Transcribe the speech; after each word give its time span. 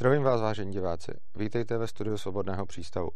Zdravím 0.00 0.22
vás, 0.22 0.40
vážení 0.40 0.72
diváci. 0.72 1.12
Vítejte 1.34 1.78
ve 1.78 1.86
studiu 1.86 2.18
Svobodného 2.18 2.66
přístavu. 2.66 3.10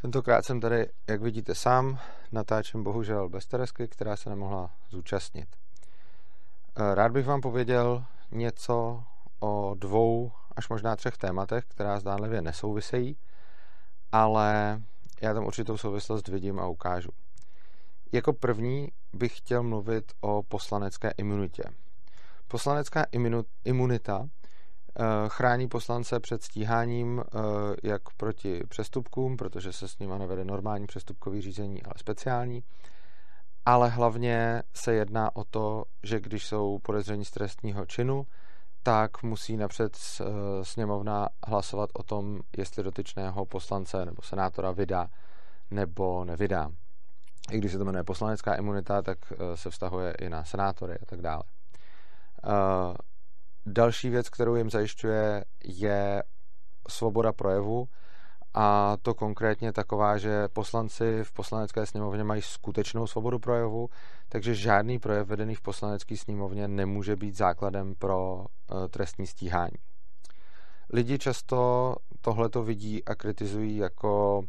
Tentokrát 0.00 0.44
jsem 0.44 0.60
tady, 0.60 0.88
jak 1.08 1.22
vidíte 1.22 1.54
sám, 1.54 1.98
natáčím 2.32 2.84
bohužel 2.84 3.28
bez 3.28 3.46
Teresky, 3.46 3.88
která 3.88 4.16
se 4.16 4.30
nemohla 4.30 4.70
zúčastnit. 4.90 5.48
Eh, 6.76 6.94
rád 6.94 7.12
bych 7.12 7.26
vám 7.26 7.40
pověděl 7.40 8.04
něco 8.30 9.04
o 9.40 9.74
dvou 9.78 10.32
až 10.56 10.68
možná 10.68 10.96
třech 10.96 11.16
tématech, 11.16 11.64
která 11.68 12.00
zdánlivě 12.00 12.42
nesouvisejí, 12.42 13.16
ale 14.12 14.80
já 15.20 15.34
tam 15.34 15.46
určitou 15.46 15.76
souvislost 15.76 16.28
vidím 16.28 16.60
a 16.60 16.66
ukážu. 16.66 17.10
Jako 18.12 18.32
první 18.32 18.88
bych 19.12 19.38
chtěl 19.38 19.62
mluvit 19.62 20.12
o 20.20 20.42
poslanecké 20.42 21.10
imunitě. 21.18 21.62
Poslanecká 22.48 23.06
imunita 23.64 24.28
chrání 25.28 25.68
poslance 25.68 26.20
před 26.20 26.42
stíháním 26.42 27.20
eh, 27.20 27.38
jak 27.82 28.02
proti 28.16 28.62
přestupkům, 28.68 29.36
protože 29.36 29.72
se 29.72 29.88
s 29.88 29.98
nimi 29.98 30.18
nevede 30.18 30.44
normální 30.44 30.86
přestupkový 30.86 31.40
řízení, 31.40 31.82
ale 31.82 31.94
speciální, 31.96 32.64
ale 33.66 33.88
hlavně 33.88 34.62
se 34.74 34.94
jedná 34.94 35.36
o 35.36 35.44
to, 35.44 35.84
že 36.02 36.20
když 36.20 36.46
jsou 36.46 36.78
podezření 36.78 37.24
z 37.24 37.30
trestního 37.30 37.86
činu, 37.86 38.26
tak 38.82 39.22
musí 39.22 39.56
napřed 39.56 39.96
eh, 40.20 40.24
sněmovna 40.64 41.28
hlasovat 41.46 41.90
o 41.94 42.02
tom, 42.02 42.40
jestli 42.56 42.82
dotyčného 42.82 43.46
poslance 43.46 44.06
nebo 44.06 44.22
senátora 44.22 44.72
vydá 44.72 45.06
nebo 45.70 46.24
nevydá. 46.24 46.70
I 47.50 47.58
když 47.58 47.72
se 47.72 47.78
to 47.78 47.84
jmenuje 47.84 48.04
poslanecká 48.04 48.54
imunita, 48.54 49.02
tak 49.02 49.18
se 49.54 49.70
vztahuje 49.70 50.14
i 50.20 50.28
na 50.28 50.44
senátory 50.44 50.94
a 51.02 51.06
tak 51.06 51.22
dále. 51.22 51.42
Další 53.66 54.10
věc, 54.10 54.28
kterou 54.28 54.54
jim 54.54 54.70
zajišťuje, 54.70 55.44
je 55.64 56.22
svoboda 56.88 57.32
projevu 57.32 57.88
a 58.54 58.96
to 59.02 59.14
konkrétně 59.14 59.72
taková, 59.72 60.18
že 60.18 60.48
poslanci 60.48 61.20
v 61.24 61.32
poslanecké 61.32 61.86
sněmovně 61.86 62.24
mají 62.24 62.42
skutečnou 62.42 63.06
svobodu 63.06 63.38
projevu, 63.38 63.88
takže 64.28 64.54
žádný 64.54 64.98
projev 64.98 65.28
vedený 65.28 65.54
v 65.54 65.60
poslanecké 65.60 66.16
sněmovně 66.16 66.68
nemůže 66.68 67.16
být 67.16 67.36
základem 67.36 67.94
pro 67.94 68.34
uh, 68.36 68.46
trestní 68.90 69.26
stíhání. 69.26 69.76
Lidi 70.92 71.18
často 71.18 71.94
tohleto 72.20 72.62
vidí 72.62 73.04
a 73.04 73.14
kritizují 73.14 73.76
jako, 73.76 74.42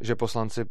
že 0.00 0.16
poslanci 0.16 0.64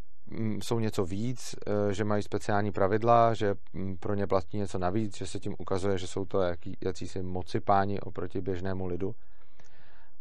jsou 0.62 0.78
něco 0.78 1.04
víc, 1.04 1.54
eh, 1.66 1.94
že 1.94 2.04
mají 2.04 2.22
speciální 2.22 2.72
pravidla, 2.72 3.34
že 3.34 3.54
mm, 3.72 3.96
pro 3.96 4.14
ně 4.14 4.26
platí 4.26 4.56
něco 4.56 4.78
navíc, 4.78 5.16
že 5.16 5.26
se 5.26 5.40
tím 5.40 5.54
ukazuje, 5.58 5.98
že 5.98 6.06
jsou 6.06 6.24
to 6.24 6.40
jaký, 6.40 6.76
jakýsi 6.84 7.22
moci 7.22 7.60
páni 7.60 8.00
oproti 8.00 8.40
běžnému 8.40 8.86
lidu. 8.86 9.14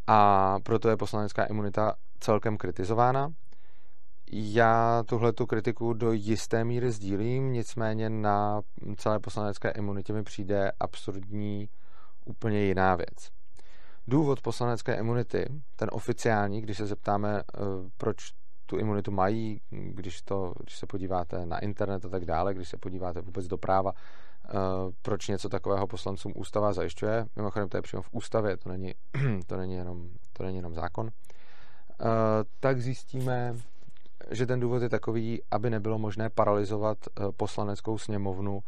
A 0.07 0.59
proto 0.63 0.89
je 0.89 0.97
poslanecká 0.97 1.45
imunita 1.45 1.95
celkem 2.19 2.57
kritizována. 2.57 3.33
Já 4.31 5.03
tuhle 5.05 5.33
tu 5.33 5.45
kritiku 5.45 5.93
do 5.93 6.11
jisté 6.11 6.63
míry 6.63 6.91
sdílím, 6.91 7.51
nicméně 7.51 8.09
na 8.09 8.61
celé 8.97 9.19
poslanecké 9.19 9.69
imunitě 9.69 10.13
mi 10.13 10.23
přijde 10.23 10.71
absurdní 10.79 11.69
úplně 12.25 12.63
jiná 12.63 12.95
věc. 12.95 13.29
Důvod 14.07 14.41
poslanecké 14.41 14.95
imunity, 14.95 15.45
ten 15.75 15.89
oficiální, 15.91 16.61
když 16.61 16.77
se 16.77 16.85
zeptáme, 16.85 17.39
eh, 17.39 17.59
proč 17.97 18.17
tu 18.65 18.77
imunitu 18.77 19.11
mají, 19.11 19.61
když, 19.69 20.21
to, 20.21 20.53
když 20.63 20.77
se 20.77 20.85
podíváte 20.85 21.45
na 21.45 21.59
internet 21.59 22.05
a 22.05 22.09
tak 22.09 22.25
dále, 22.25 22.53
když 22.53 22.69
se 22.69 22.77
podíváte 22.77 23.21
vůbec 23.21 23.47
do 23.47 23.57
práva, 23.57 23.91
uh, 23.91 24.91
proč 25.01 25.27
něco 25.27 25.49
takového 25.49 25.87
poslancům 25.87 26.33
ústava 26.35 26.73
zajišťuje. 26.73 27.25
Mimochodem, 27.35 27.69
to 27.69 27.77
je 27.77 27.81
přímo 27.81 28.01
v 28.01 28.09
ústavě, 28.11 28.57
to 28.57 28.69
není, 28.69 28.93
to 29.47 29.57
není, 29.57 29.73
jenom, 29.73 30.09
to 30.33 30.43
není 30.43 30.57
jenom 30.57 30.73
zákon. 30.73 31.05
Uh, 31.05 31.11
tak 32.59 32.81
zjistíme, 32.81 33.55
že 34.31 34.45
ten 34.45 34.59
důvod 34.59 34.81
je 34.81 34.89
takový, 34.89 35.41
aby 35.51 35.69
nebylo 35.69 35.99
možné 35.99 36.29
paralizovat 36.29 36.97
uh, 37.19 37.31
poslaneckou 37.31 37.97
sněmovnu, 37.97 38.59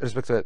respektive 0.00 0.42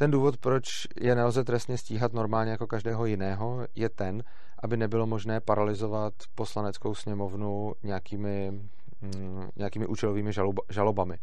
ten 0.00 0.10
důvod, 0.10 0.36
proč 0.36 0.86
je 1.00 1.14
nelze 1.14 1.44
trestně 1.44 1.78
stíhat 1.78 2.12
normálně 2.12 2.50
jako 2.50 2.66
každého 2.66 3.06
jiného, 3.06 3.66
je 3.74 3.88
ten, 3.88 4.22
aby 4.62 4.76
nebylo 4.76 5.06
možné 5.06 5.40
paralizovat 5.40 6.14
poslaneckou 6.34 6.94
sněmovnu 6.94 7.72
nějakými, 7.82 8.50
mm, 9.00 9.48
nějakými 9.56 9.86
účelovými 9.86 10.32
žalobami. 10.70 11.18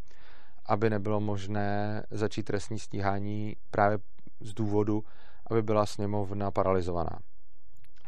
Aby 0.66 0.90
nebylo 0.90 1.20
možné 1.20 2.04
začít 2.12 2.44
trestní 2.44 2.80
stíhání 2.80 3.56
právě 3.72 3.98
z 4.40 4.54
důvodu, 4.54 5.04
aby 5.52 5.62
byla 5.62 5.86
sněmovna 5.86 6.52
paralizovaná. 6.52 7.20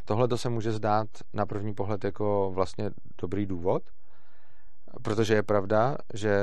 Tohle 0.06 0.28
to 0.28 0.38
se 0.38 0.50
může 0.50 0.72
zdát 0.72 1.08
na 1.34 1.46
první 1.46 1.74
pohled 1.74 2.04
jako 2.04 2.52
vlastně 2.54 2.92
dobrý 3.22 3.46
důvod, 3.46 3.84
protože 5.02 5.34
je 5.34 5.44
pravda, 5.44 5.98
že 6.14 6.40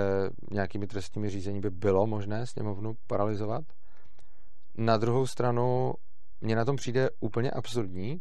nějakými 0.51 0.87
trestními 0.87 1.31
řízení 1.31 1.61
by 1.61 1.71
bylo 1.71 2.07
možné 2.07 2.47
sněmovnu 2.47 2.95
paralizovat, 3.07 3.65
na 4.79 4.97
druhou 4.97 5.27
stranu 5.27 5.95
mně 6.41 6.57
na 6.57 6.65
tom 6.65 6.77
přijde 6.77 7.11
úplně 7.21 7.51
absurdní, 7.51 8.21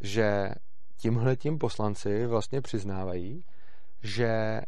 že 0.00 0.50
tímhle 0.96 1.36
tím 1.36 1.58
poslanci 1.58 2.26
vlastně 2.26 2.60
přiznávají, 2.60 3.44
že 4.02 4.60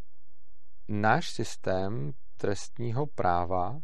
náš 0.87 1.29
systém 1.29 2.11
trestního 2.37 3.05
práva 3.07 3.79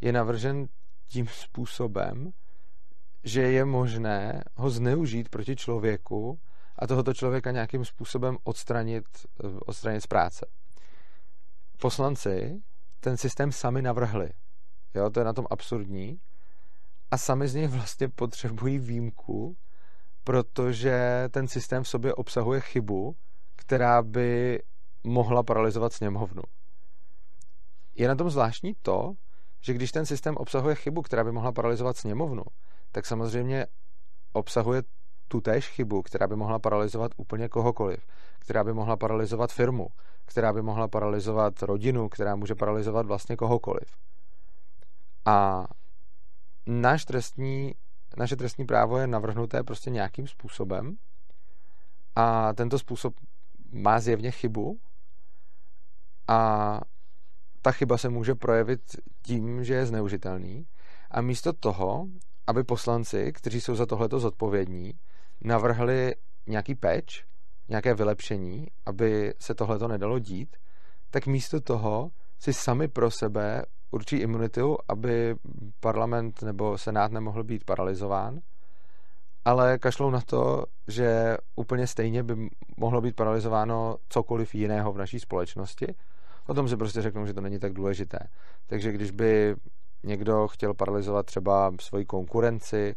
je 0.00 0.12
navržen 0.12 0.66
tím 1.06 1.26
způsobem, 1.26 2.30
že 3.24 3.42
je 3.42 3.64
možné 3.64 4.44
ho 4.56 4.70
zneužít 4.70 5.28
proti 5.28 5.56
člověku 5.56 6.40
a 6.78 6.86
tohoto 6.86 7.14
člověka 7.14 7.50
nějakým 7.50 7.84
způsobem 7.84 8.36
odstranit, 8.44 9.04
odstranit 9.66 10.00
z 10.00 10.06
práce. 10.06 10.46
Poslanci 11.80 12.62
ten 13.00 13.16
systém 13.16 13.52
sami 13.52 13.82
navrhli. 13.82 14.30
Jo, 14.94 15.10
to 15.10 15.20
je 15.20 15.24
na 15.24 15.32
tom 15.32 15.46
absurdní 15.50 16.20
a 17.10 17.18
sami 17.18 17.48
z 17.48 17.54
něj 17.54 17.66
vlastně 17.66 18.08
potřebují 18.08 18.78
výjimku, 18.78 19.56
protože 20.24 21.24
ten 21.30 21.48
systém 21.48 21.82
v 21.82 21.88
sobě 21.88 22.14
obsahuje 22.14 22.60
chybu, 22.60 23.16
která 23.56 24.02
by 24.02 24.62
mohla 25.04 25.42
paralizovat 25.42 25.92
sněmovnu. 25.92 26.42
Je 27.94 28.08
na 28.08 28.14
tom 28.14 28.30
zvláštní 28.30 28.74
to, 28.82 29.12
že 29.60 29.74
když 29.74 29.92
ten 29.92 30.06
systém 30.06 30.36
obsahuje 30.36 30.74
chybu, 30.74 31.02
která 31.02 31.24
by 31.24 31.32
mohla 31.32 31.52
paralizovat 31.52 31.96
sněmovnu, 31.96 32.42
tak 32.92 33.06
samozřejmě 33.06 33.66
obsahuje 34.32 34.82
tu 35.28 35.40
též 35.40 35.68
chybu, 35.68 36.02
která 36.02 36.26
by 36.26 36.36
mohla 36.36 36.58
paralizovat 36.58 37.12
úplně 37.16 37.48
kohokoliv, 37.48 38.06
která 38.38 38.64
by 38.64 38.72
mohla 38.72 38.96
paralizovat 38.96 39.52
firmu, 39.52 39.86
která 40.24 40.52
by 40.52 40.62
mohla 40.62 40.88
paralizovat 40.88 41.62
rodinu, 41.62 42.08
která 42.08 42.36
může 42.36 42.54
paralizovat 42.54 43.06
vlastně 43.06 43.36
kohokoliv. 43.36 43.96
A 45.24 45.66
náš 46.70 47.04
trestní, 47.04 47.74
naše 48.16 48.36
trestní 48.36 48.66
právo 48.66 48.98
je 48.98 49.06
navrhnuté 49.06 49.62
prostě 49.62 49.90
nějakým 49.90 50.26
způsobem 50.26 50.96
a 52.16 52.52
tento 52.52 52.78
způsob 52.78 53.14
má 53.72 54.00
zjevně 54.00 54.30
chybu 54.30 54.80
a 56.28 56.80
ta 57.62 57.72
chyba 57.72 57.98
se 57.98 58.08
může 58.08 58.34
projevit 58.34 58.80
tím, 59.22 59.64
že 59.64 59.74
je 59.74 59.86
zneužitelný. 59.86 60.66
A 61.10 61.20
místo 61.20 61.52
toho, 61.52 62.06
aby 62.46 62.64
poslanci, 62.64 63.32
kteří 63.32 63.60
jsou 63.60 63.74
za 63.74 63.86
tohleto 63.86 64.20
zodpovědní, 64.20 64.92
navrhli 65.40 66.14
nějaký 66.46 66.74
peč, 66.74 67.24
nějaké 67.68 67.94
vylepšení, 67.94 68.66
aby 68.86 69.34
se 69.38 69.54
tohleto 69.54 69.88
nedalo 69.88 70.18
dít, 70.18 70.56
tak 71.10 71.26
místo 71.26 71.60
toho 71.60 72.10
si 72.38 72.52
sami 72.52 72.88
pro 72.88 73.10
sebe 73.10 73.62
určí 73.90 74.16
imunitu, 74.16 74.78
aby 74.88 75.36
parlament 75.80 76.42
nebo 76.42 76.78
senát 76.78 77.12
nemohl 77.12 77.44
být 77.44 77.64
paralizován, 77.64 78.40
ale 79.44 79.78
kašlou 79.78 80.10
na 80.10 80.20
to, 80.20 80.64
že 80.88 81.36
úplně 81.56 81.86
stejně 81.86 82.22
by 82.22 82.48
mohlo 82.76 83.00
být 83.00 83.16
paralizováno 83.16 83.96
cokoliv 84.08 84.54
jiného 84.54 84.92
v 84.92 84.98
naší 84.98 85.20
společnosti. 85.20 85.94
O 86.46 86.54
tom 86.54 86.68
si 86.68 86.76
prostě 86.76 87.02
řeknou, 87.02 87.26
že 87.26 87.34
to 87.34 87.40
není 87.40 87.58
tak 87.58 87.72
důležité. 87.72 88.18
Takže 88.66 88.92
když 88.92 89.10
by 89.10 89.56
někdo 90.02 90.48
chtěl 90.48 90.74
paralizovat 90.74 91.26
třeba 91.26 91.72
svoji 91.80 92.04
konkurenci, 92.04 92.96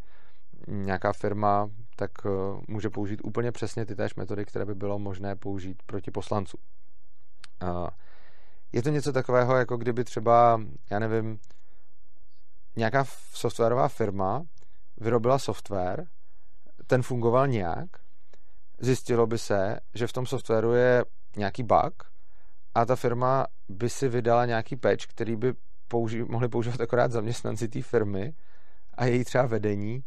nějaká 0.68 1.12
firma, 1.12 1.70
tak 1.96 2.10
eh, 2.26 2.28
může 2.68 2.90
použít 2.90 3.20
úplně 3.24 3.52
přesně 3.52 3.86
ty 3.86 3.96
též 3.96 4.14
metody, 4.14 4.44
které 4.44 4.64
by 4.64 4.74
bylo 4.74 4.98
možné 4.98 5.36
použít 5.36 5.82
proti 5.86 6.10
poslancům. 6.10 6.60
Je 8.74 8.82
to 8.82 8.90
něco 8.90 9.12
takového, 9.12 9.56
jako 9.56 9.76
kdyby 9.76 10.04
třeba, 10.04 10.60
já 10.90 10.98
nevím, 10.98 11.38
nějaká 12.76 13.04
softwarová 13.32 13.88
firma 13.88 14.42
vyrobila 14.96 15.38
software, 15.38 16.06
ten 16.86 17.02
fungoval 17.02 17.48
nějak, 17.48 17.88
zjistilo 18.78 19.26
by 19.26 19.38
se, 19.38 19.80
že 19.94 20.06
v 20.06 20.12
tom 20.12 20.26
softwaru 20.26 20.72
je 20.72 21.04
nějaký 21.36 21.62
bug 21.62 22.02
a 22.74 22.84
ta 22.84 22.96
firma 22.96 23.46
by 23.68 23.90
si 23.90 24.08
vydala 24.08 24.46
nějaký 24.46 24.76
patch, 24.76 25.06
který 25.06 25.36
by 25.36 25.54
použi- 25.90 26.30
mohli 26.30 26.48
používat 26.48 26.80
akorát 26.80 27.12
zaměstnanci 27.12 27.68
té 27.68 27.82
firmy 27.82 28.34
a 28.94 29.04
její 29.04 29.24
třeba 29.24 29.46
vedení 29.46 30.04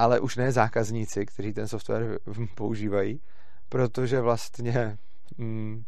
ale 0.00 0.20
už 0.20 0.36
ne 0.36 0.52
zákazníci, 0.52 1.26
kteří 1.26 1.52
ten 1.52 1.68
software 1.68 2.18
používají, 2.54 3.20
protože 3.68 4.20
vlastně 4.20 4.98
mm, 5.38 5.84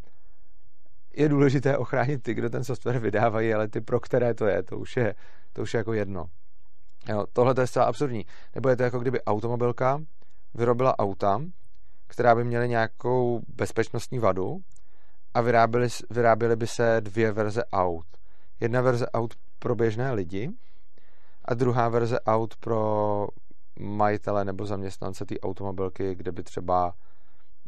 je 1.14 1.28
důležité 1.28 1.78
ochránit 1.78 2.22
ty, 2.22 2.34
kdo 2.34 2.50
ten 2.50 2.64
software 2.64 2.98
vydávají, 2.98 3.54
ale 3.54 3.68
ty, 3.68 3.80
pro 3.80 4.00
které 4.00 4.34
to 4.34 4.46
je, 4.46 4.62
to 4.62 4.78
už 4.78 4.96
je, 4.96 5.14
to 5.52 5.62
už 5.62 5.74
je 5.74 5.78
jako 5.78 5.92
jedno. 5.92 6.26
Jo, 7.08 7.26
tohle 7.32 7.54
to 7.54 7.60
je 7.60 7.66
zcela 7.66 7.84
absurdní. 7.84 8.26
Nebo 8.54 8.68
je 8.68 8.76
to 8.76 8.82
jako 8.82 8.98
kdyby 8.98 9.22
automobilka 9.22 10.00
vyrobila 10.54 10.98
auta, 10.98 11.42
která 12.06 12.34
by 12.34 12.44
měly 12.44 12.68
nějakou 12.68 13.40
bezpečnostní 13.48 14.18
vadu 14.18 14.56
a 15.34 15.40
vyráběly, 15.40 15.88
vyráběly 16.10 16.56
by 16.56 16.66
se 16.66 16.96
dvě 17.00 17.32
verze 17.32 17.64
aut. 17.64 18.06
Jedna 18.60 18.80
verze 18.80 19.06
aut 19.06 19.34
pro 19.58 19.74
běžné 19.74 20.12
lidi 20.12 20.50
a 21.44 21.54
druhá 21.54 21.88
verze 21.88 22.20
aut 22.20 22.56
pro 22.56 23.26
majitele 23.80 24.44
nebo 24.44 24.66
zaměstnance 24.66 25.24
té 25.24 25.40
automobilky, 25.40 26.14
kde 26.14 26.32
by 26.32 26.42
třeba 26.42 26.94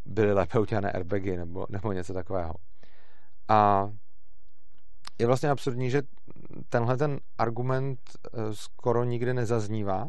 byly 0.04 0.32
lépe 0.32 0.58
udělané 0.58 0.92
airbagy 0.92 1.36
nebo, 1.36 1.66
nebo 1.68 1.92
něco 1.92 2.14
takového. 2.14 2.54
A 3.48 3.90
je 5.18 5.26
vlastně 5.26 5.50
absurdní, 5.50 5.90
že 5.90 6.02
tenhle 6.68 6.96
ten 6.96 7.20
argument 7.38 7.98
eh, 8.14 8.30
skoro 8.52 9.04
nikdy 9.04 9.34
nezaznívá. 9.34 10.08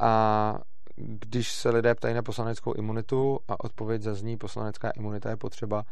A 0.00 0.58
když 0.96 1.52
se 1.52 1.70
lidé 1.70 1.94
ptají 1.94 2.14
na 2.14 2.22
poslaneckou 2.22 2.72
imunitu 2.72 3.38
a 3.48 3.64
odpověď 3.64 4.02
zazní, 4.02 4.36
poslanecká 4.36 4.90
imunita 4.90 5.30
je 5.30 5.36
potřeba, 5.36 5.84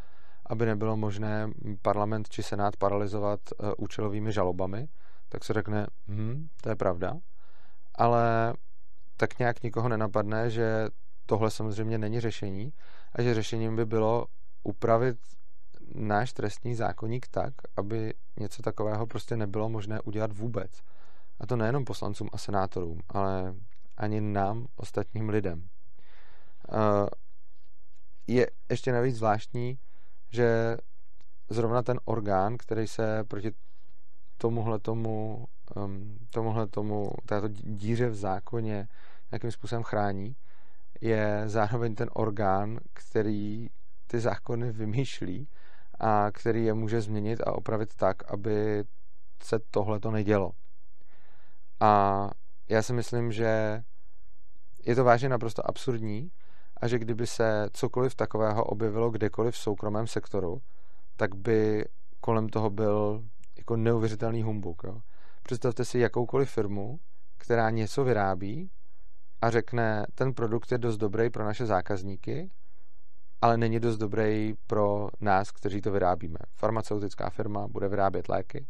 aby 0.45 0.65
nebylo 0.65 0.97
možné 0.97 1.49
parlament 1.81 2.29
či 2.29 2.43
senát 2.43 2.77
paralizovat 2.77 3.39
eh, 3.51 3.71
účelovými 3.77 4.31
žalobami, 4.31 4.87
tak 5.29 5.43
se 5.43 5.53
řekne, 5.53 5.87
hm, 6.07 6.47
to 6.61 6.69
je 6.69 6.75
pravda, 6.75 7.13
ale 7.95 8.53
tak 9.17 9.39
nějak 9.39 9.63
nikoho 9.63 9.89
nenapadne, 9.89 10.49
že 10.49 10.87
tohle 11.25 11.51
samozřejmě 11.51 11.97
není 11.97 12.19
řešení 12.19 12.73
a 13.13 13.21
že 13.21 13.33
řešením 13.33 13.75
by 13.75 13.85
bylo 13.85 14.25
upravit 14.63 15.17
náš 15.93 16.33
trestní 16.33 16.75
zákonník 16.75 17.27
tak, 17.27 17.53
aby 17.77 18.13
něco 18.39 18.61
takového 18.61 19.07
prostě 19.07 19.37
nebylo 19.37 19.69
možné 19.69 20.01
udělat 20.01 20.37
vůbec. 20.37 20.71
A 21.39 21.45
to 21.45 21.55
nejenom 21.55 21.85
poslancům 21.85 22.29
a 22.33 22.37
senátorům, 22.37 23.01
ale 23.09 23.55
ani 23.97 24.21
nám, 24.21 24.67
ostatním 24.75 25.29
lidem. 25.29 25.69
Je 28.27 28.47
ještě 28.69 28.91
navíc 28.91 29.15
zvláštní, 29.15 29.79
že 30.31 30.77
zrovna 31.49 31.83
ten 31.83 31.99
orgán, 32.05 32.57
který 32.57 32.87
se 32.87 33.23
proti 33.23 33.51
tomuhle 34.37 34.79
tomu, 34.79 35.45
um, 35.75 36.17
tomuhle 36.29 36.67
tomu, 36.67 37.09
této 37.25 37.47
díře 37.47 38.09
v 38.09 38.15
zákoně 38.15 38.87
nějakým 39.31 39.51
způsobem 39.51 39.83
chrání, 39.83 40.35
je 41.01 41.43
zároveň 41.45 41.95
ten 41.95 42.09
orgán, 42.13 42.79
který 42.93 43.69
ty 44.07 44.19
zákony 44.19 44.71
vymýšlí 44.71 45.47
a 45.99 46.31
který 46.31 46.65
je 46.65 46.73
může 46.73 47.01
změnit 47.01 47.41
a 47.41 47.51
opravit 47.51 47.95
tak, 47.95 48.31
aby 48.31 48.83
se 49.43 49.59
tohle 49.71 49.99
to 49.99 50.11
nedělo. 50.11 50.51
A 51.79 52.29
já 52.69 52.81
si 52.81 52.93
myslím, 52.93 53.31
že 53.31 53.83
je 54.85 54.95
to 54.95 55.03
vážně 55.03 55.29
naprosto 55.29 55.69
absurdní 55.69 56.31
a 56.77 56.87
že 56.87 56.99
kdyby 56.99 57.27
se 57.27 57.69
cokoliv 57.73 58.15
takového 58.15 58.63
objevilo 58.63 59.11
kdekoliv 59.11 59.55
v 59.55 59.57
soukromém 59.57 60.07
sektoru, 60.07 60.61
tak 61.17 61.35
by 61.35 61.85
kolem 62.21 62.49
toho 62.49 62.69
byl 62.69 63.23
jako 63.57 63.75
neuvěřitelný 63.75 64.43
humbuk. 64.43 64.81
Jo. 64.83 65.01
Představte 65.43 65.85
si 65.85 65.99
jakoukoliv 65.99 66.49
firmu, 66.49 66.99
která 67.37 67.69
něco 67.69 68.03
vyrábí 68.03 68.71
a 69.41 69.49
řekne, 69.49 70.05
ten 70.15 70.33
produkt 70.33 70.71
je 70.71 70.77
dost 70.77 70.97
dobrý 70.97 71.29
pro 71.29 71.45
naše 71.45 71.65
zákazníky, 71.65 72.51
ale 73.45 73.57
není 73.57 73.79
dost 73.79 73.97
dobrý 73.97 74.53
pro 74.67 75.09
nás, 75.21 75.51
kteří 75.51 75.81
to 75.81 75.91
vyrábíme. 75.91 76.37
Farmaceutická 76.55 77.29
firma 77.29 77.67
bude 77.67 77.87
vyrábět 77.87 78.29
léky 78.29 78.65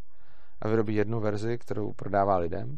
a 0.61 0.67
vyrobí 0.67 0.95
jednu 0.95 1.19
verzi, 1.19 1.57
kterou 1.57 1.93
prodává 1.93 2.37
lidem 2.37 2.77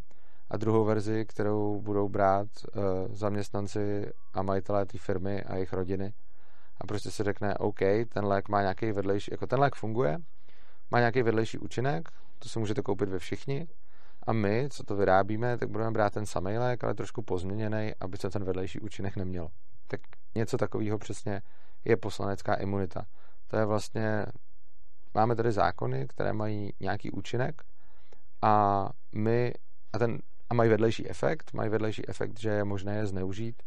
a 0.50 0.58
druhou 0.58 0.86
verzi, 0.86 1.26
kterou 1.26 1.82
budou 1.82 2.10
brát 2.10 2.48
uh, 2.48 2.84
zaměstnanci 3.16 4.12
a 4.34 4.42
majitelé 4.42 4.86
té 4.86 4.98
firmy 4.98 5.44
a 5.44 5.54
jejich 5.56 5.74
rodiny. 5.74 6.14
A 6.82 6.88
prostě 6.88 7.12
se 7.12 7.24
řekne, 7.24 7.56
OK, 7.56 7.80
ten 8.14 8.26
lék 8.26 8.50
má 8.50 8.62
nějaký 8.62 8.92
vedlejší, 8.92 9.32
jako 9.32 9.48
ten 9.48 9.60
lék 9.60 9.76
funguje, 9.76 10.18
má 10.92 11.00
nějaký 11.00 11.22
vedlejší 11.22 11.58
účinek, 11.58 12.10
to 12.40 12.50
si 12.50 12.60
můžete 12.60 12.82
koupit 12.82 13.10
ve 13.10 13.20
všichni, 13.20 13.68
a 14.28 14.34
my, 14.34 14.68
co 14.72 14.84
to 14.84 14.96
vyrábíme, 14.96 15.58
tak 15.58 15.70
budeme 15.70 15.92
brát 15.92 16.14
ten 16.14 16.26
samý 16.26 16.58
lék, 16.58 16.84
ale 16.84 16.94
trošku 16.94 17.22
pozměněný, 17.22 17.92
aby 18.00 18.18
se 18.18 18.30
ten 18.30 18.44
vedlejší 18.44 18.80
účinek 18.80 19.16
neměl. 19.16 19.48
Tak 19.88 20.02
něco 20.36 20.58
takového 20.58 20.98
přesně 20.98 21.42
je 21.86 21.98
poslanecká 21.98 22.54
imunita. 22.54 23.06
To 23.48 23.58
je 23.58 23.66
vlastně, 23.66 24.26
máme 25.14 25.36
tady 25.36 25.52
zákony, 25.52 26.08
které 26.08 26.34
mají 26.34 26.74
nějaký 26.80 27.12
účinek 27.12 27.62
a 28.42 28.86
my, 29.16 29.54
a, 29.94 30.00
ten, 30.00 30.20
a 30.50 30.54
mají 30.54 30.70
vedlejší 30.70 31.10
efekt, 31.10 31.54
mají 31.54 31.70
vedlejší 31.70 32.10
efekt, 32.10 32.40
že 32.40 32.50
je 32.50 32.64
možné 32.64 32.96
je 32.96 33.06
zneužít 33.06 33.64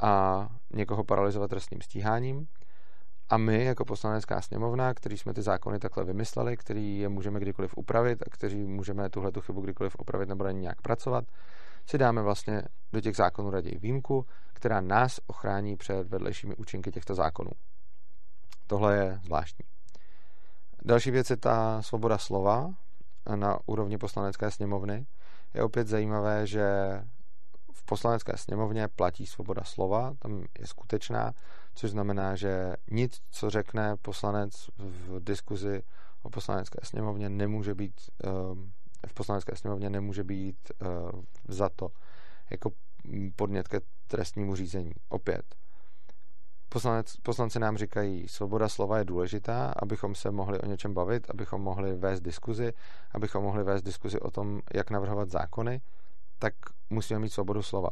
a 0.00 0.48
někoho 0.74 1.04
paralizovat 1.04 1.50
trestním 1.50 1.80
stíháním. 1.80 2.48
A 3.28 3.36
my, 3.36 3.64
jako 3.64 3.84
poslanecká 3.84 4.40
sněmovna, 4.40 4.94
který 4.94 5.18
jsme 5.18 5.34
ty 5.34 5.42
zákony 5.42 5.78
takhle 5.78 6.04
vymysleli, 6.04 6.56
který 6.56 6.98
je 6.98 7.08
můžeme 7.08 7.40
kdykoliv 7.40 7.76
upravit 7.76 8.22
a 8.22 8.30
kteří 8.30 8.66
můžeme 8.66 9.10
tuhle 9.10 9.32
tu 9.32 9.40
chybu 9.40 9.60
kdykoliv 9.60 9.96
upravit 10.00 10.28
nebo 10.28 10.44
na 10.44 10.50
nějak 10.50 10.82
pracovat, 10.82 11.24
si 11.86 11.98
dáme 11.98 12.22
vlastně 12.22 12.62
do 12.92 13.00
těch 13.00 13.16
zákonů 13.16 13.50
raději 13.50 13.78
výjimku, 13.78 14.26
která 14.52 14.80
nás 14.80 15.20
ochrání 15.26 15.76
před 15.76 16.08
vedlejšími 16.08 16.56
účinky 16.56 16.90
těchto 16.90 17.14
zákonů. 17.14 17.50
Tohle 18.66 18.96
je 18.96 19.20
zvláštní. 19.24 19.64
Další 20.84 21.10
věc 21.10 21.30
je 21.30 21.36
ta 21.36 21.82
svoboda 21.82 22.18
slova 22.18 22.74
na 23.34 23.58
úrovni 23.66 23.98
poslanecké 23.98 24.50
sněmovny. 24.50 25.06
Je 25.54 25.62
opět 25.62 25.88
zajímavé, 25.88 26.46
že 26.46 26.64
v 27.72 27.84
poslanecké 27.84 28.36
sněmovně 28.36 28.88
platí 28.88 29.26
svoboda 29.26 29.64
slova, 29.64 30.14
tam 30.18 30.44
je 30.58 30.66
skutečná, 30.66 31.32
což 31.74 31.90
znamená, 31.90 32.36
že 32.36 32.74
nic, 32.90 33.20
co 33.30 33.50
řekne 33.50 33.96
poslanec 33.96 34.70
v 34.78 35.20
diskuzi 35.24 35.82
o 36.22 36.30
poslanecké 36.30 36.78
sněmovně, 36.82 37.28
nemůže 37.28 37.74
být 37.74 38.00
ehm, 38.24 38.72
v 39.06 39.14
poslanecké 39.14 39.56
sněmovně 39.56 39.90
nemůže 39.90 40.24
být 40.24 40.72
za 41.48 41.68
to 41.68 41.88
jako 42.50 42.70
podnět 43.36 43.68
ke 43.68 43.80
trestnímu 44.06 44.54
řízení. 44.56 44.92
Opět, 45.08 45.54
poslanec, 46.68 47.16
poslanci 47.16 47.58
nám 47.58 47.76
říkají, 47.76 48.28
svoboda 48.28 48.68
slova 48.68 48.98
je 48.98 49.04
důležitá, 49.04 49.72
abychom 49.82 50.14
se 50.14 50.30
mohli 50.30 50.60
o 50.60 50.66
něčem 50.66 50.94
bavit, 50.94 51.30
abychom 51.30 51.62
mohli 51.62 51.96
vést 51.96 52.20
diskuzi, 52.20 52.72
abychom 53.10 53.44
mohli 53.44 53.64
vést 53.64 53.82
diskuzi 53.82 54.20
o 54.20 54.30
tom, 54.30 54.60
jak 54.74 54.90
navrhovat 54.90 55.30
zákony, 55.30 55.80
tak 56.38 56.54
musíme 56.90 57.20
mít 57.20 57.32
svobodu 57.32 57.62
slova. 57.62 57.90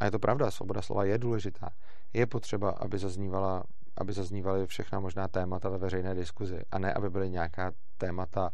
A 0.00 0.04
je 0.04 0.10
to 0.10 0.18
pravda, 0.18 0.50
svoboda 0.50 0.82
slova 0.82 1.04
je 1.04 1.18
důležitá. 1.18 1.70
Je 2.12 2.26
potřeba, 2.26 2.70
aby 2.70 2.98
zaznívala 2.98 3.64
aby 3.96 4.12
zaznívaly 4.12 4.66
všechna 4.66 5.00
možná 5.00 5.28
témata 5.28 5.68
ve 5.68 5.78
veřejné 5.78 6.14
diskuzi 6.14 6.62
a 6.70 6.78
ne, 6.78 6.94
aby 6.94 7.10
byly 7.10 7.30
nějaká 7.30 7.72
témata 7.98 8.50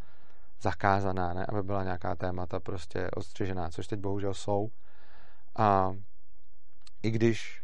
zakázaná, 0.61 1.33
ne, 1.33 1.45
aby 1.45 1.63
byla 1.63 1.83
nějaká 1.83 2.15
témata 2.15 2.59
prostě 2.59 3.09
odstřižená, 3.11 3.69
což 3.69 3.87
teď 3.87 3.99
bohužel 3.99 4.33
jsou. 4.33 4.69
A 5.57 5.95
i 7.03 7.11
když 7.11 7.63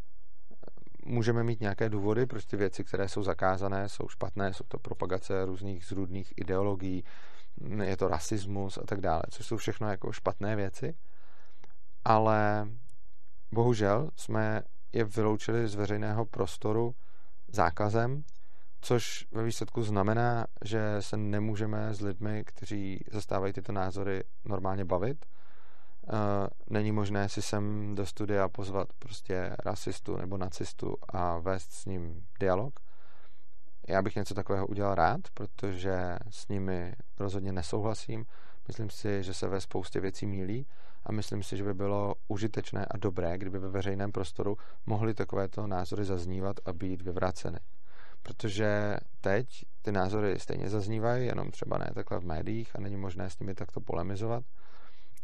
můžeme 1.06 1.44
mít 1.44 1.62
nějaké 1.62 1.90
důvody, 1.90 2.26
prostě 2.26 2.58
věci, 2.58 2.84
které 2.84 3.10
jsou 3.10 3.24
zakázané, 3.24 3.90
jsou 3.90 4.08
špatné, 4.08 4.54
jsou 4.54 4.64
to 4.68 4.80
propagace 4.80 5.46
různých 5.46 5.86
zrůdných 5.86 6.34
ideologií, 6.36 7.04
je 7.84 7.98
to 7.98 8.08
rasismus 8.08 8.78
a 8.78 8.82
tak 8.86 9.02
dále, 9.02 9.22
což 9.30 9.46
jsou 9.46 9.58
všechno 9.58 9.90
jako 9.90 10.12
špatné 10.12 10.56
věci, 10.56 10.96
ale 12.06 12.68
bohužel 13.52 14.10
jsme 14.16 14.62
je 14.94 15.04
vyloučili 15.04 15.68
z 15.68 15.76
veřejného 15.76 16.26
prostoru 16.26 16.96
zákazem, 17.48 18.24
což 18.84 19.28
ve 19.32 19.44
výsledku 19.44 19.84
znamená, 19.84 20.48
že 20.64 20.96
se 21.00 21.18
nemůžeme 21.18 21.94
s 21.94 22.02
lidmi, 22.02 22.44
kteří 22.46 23.00
zastávají 23.12 23.54
tyto 23.54 23.72
názory, 23.72 24.24
normálně 24.46 24.86
bavit. 24.86 25.26
Není 26.70 26.92
možné 26.92 27.30
si 27.30 27.42
sem 27.42 27.96
do 27.96 28.06
studia 28.06 28.50
pozvat 28.50 28.88
prostě 29.00 29.56
rasistu 29.60 30.18
nebo 30.18 30.38
nacistu 30.38 30.96
a 31.10 31.38
vést 31.38 31.72
s 31.72 31.86
ním 31.86 32.26
dialog. 32.40 32.80
Já 33.88 34.02
bych 34.02 34.16
něco 34.16 34.34
takového 34.34 34.68
udělal 34.68 34.96
rád, 34.96 35.22
protože 35.34 36.18
s 36.30 36.48
nimi 36.48 36.96
rozhodně 37.20 37.52
nesouhlasím. 37.52 38.26
Myslím 38.68 38.90
si, 38.90 39.24
že 39.24 39.34
se 39.34 39.48
ve 39.48 39.62
spoustě 39.62 40.00
věcí 40.00 40.26
mílí 40.26 40.68
a 41.06 41.12
myslím 41.12 41.44
si, 41.44 41.58
že 41.58 41.64
by 41.64 41.74
bylo 41.74 42.16
užitečné 42.28 42.86
a 42.86 42.98
dobré, 42.98 43.38
kdyby 43.38 43.60
ve 43.60 43.70
veřejném 43.70 44.12
prostoru 44.12 44.58
mohly 44.86 45.14
takovéto 45.14 45.68
názory 45.68 46.06
zaznívat 46.06 46.56
a 46.66 46.74
být 46.74 47.02
vyvraceny. 47.02 47.60
Protože 48.24 48.98
teď 49.22 49.66
ty 49.82 49.92
názory 49.92 50.40
stejně 50.40 50.70
zaznívají, 50.70 51.26
jenom 51.26 51.52
třeba 51.52 51.78
ne 51.78 51.92
takhle 51.96 52.20
v 52.20 52.26
médiích 52.26 52.76
a 52.76 52.80
není 52.80 52.96
možné 52.96 53.30
s 53.30 53.40
nimi 53.40 53.56
takto 53.56 53.82
polemizovat. 53.82 54.44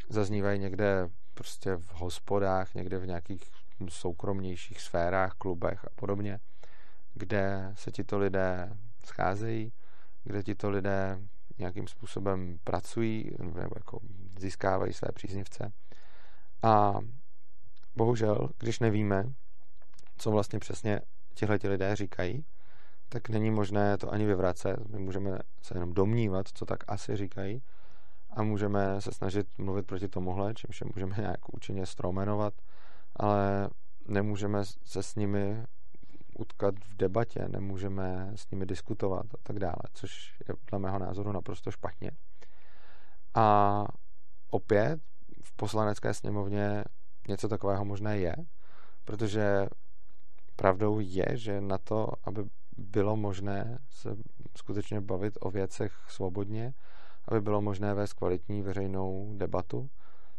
Zaznívají 0.09 0.59
někde 0.59 1.09
prostě 1.33 1.75
v 1.75 1.93
hospodách, 1.93 2.73
někde 2.73 2.99
v 2.99 3.07
nějakých 3.07 3.43
soukromnějších 3.89 4.81
sférách, 4.81 5.33
klubech 5.33 5.85
a 5.85 5.89
podobně, 5.95 6.39
kde 7.13 7.73
se 7.75 7.91
tito 7.91 8.17
lidé 8.17 8.77
scházejí, 9.05 9.73
kde 10.23 10.43
tito 10.43 10.69
lidé 10.69 11.19
nějakým 11.57 11.87
způsobem 11.87 12.59
pracují 12.63 13.31
nebo 13.39 13.71
jako 13.75 13.99
získávají 14.39 14.93
své 14.93 15.11
příznivce. 15.13 15.71
A 16.63 16.99
bohužel, 17.95 18.49
když 18.57 18.79
nevíme, 18.79 19.33
co 20.17 20.31
vlastně 20.31 20.59
přesně 20.59 21.01
tihle 21.33 21.59
lidé 21.63 21.95
říkají, 21.95 22.45
tak 23.09 23.29
není 23.29 23.51
možné 23.51 23.97
to 23.97 24.11
ani 24.11 24.25
vyvracet. 24.25 24.89
My 24.89 24.99
můžeme 24.99 25.39
se 25.61 25.77
jenom 25.77 25.93
domnívat, 25.93 26.47
co 26.53 26.65
tak 26.65 26.83
asi 26.87 27.17
říkají 27.17 27.61
a 28.29 28.43
můžeme 28.43 29.01
se 29.01 29.11
snažit 29.11 29.47
mluvit 29.57 29.87
proti 29.87 30.07
tomuhle, 30.07 30.53
čímž 30.53 30.81
je 30.81 30.87
můžeme 30.95 31.15
nějak 31.19 31.53
účinně 31.53 31.85
stromenovat, 31.85 32.53
ale 33.15 33.69
nemůžeme 34.07 34.65
se 34.65 35.03
s 35.03 35.15
nimi 35.15 35.63
utkat 36.37 36.75
v 36.75 36.95
debatě, 36.95 37.47
nemůžeme 37.47 38.31
s 38.35 38.51
nimi 38.51 38.65
diskutovat 38.65 39.25
a 39.33 39.37
tak 39.43 39.59
dále, 39.59 39.81
což 39.93 40.35
je 40.47 40.55
dle 40.69 40.79
mého 40.79 40.99
názoru 40.99 41.31
naprosto 41.31 41.71
špatně. 41.71 42.11
A 43.33 43.85
opět 44.49 44.99
v 45.43 45.55
poslanecké 45.55 46.13
sněmovně 46.13 46.83
něco 47.27 47.47
takového 47.47 47.85
možné 47.85 48.17
je, 48.17 48.35
protože 49.05 49.67
pravdou 50.55 50.99
je, 50.99 51.25
že 51.33 51.61
na 51.61 51.77
to, 51.77 52.07
aby 52.23 52.43
bylo 52.79 53.15
možné 53.15 53.79
se 53.89 54.15
skutečně 54.57 55.01
bavit 55.01 55.37
o 55.41 55.51
věcech 55.51 55.93
svobodně, 56.07 56.73
aby 57.27 57.41
bylo 57.41 57.61
možné 57.61 57.93
vést 57.93 58.13
kvalitní 58.13 58.61
veřejnou 58.61 59.33
debatu, 59.37 59.89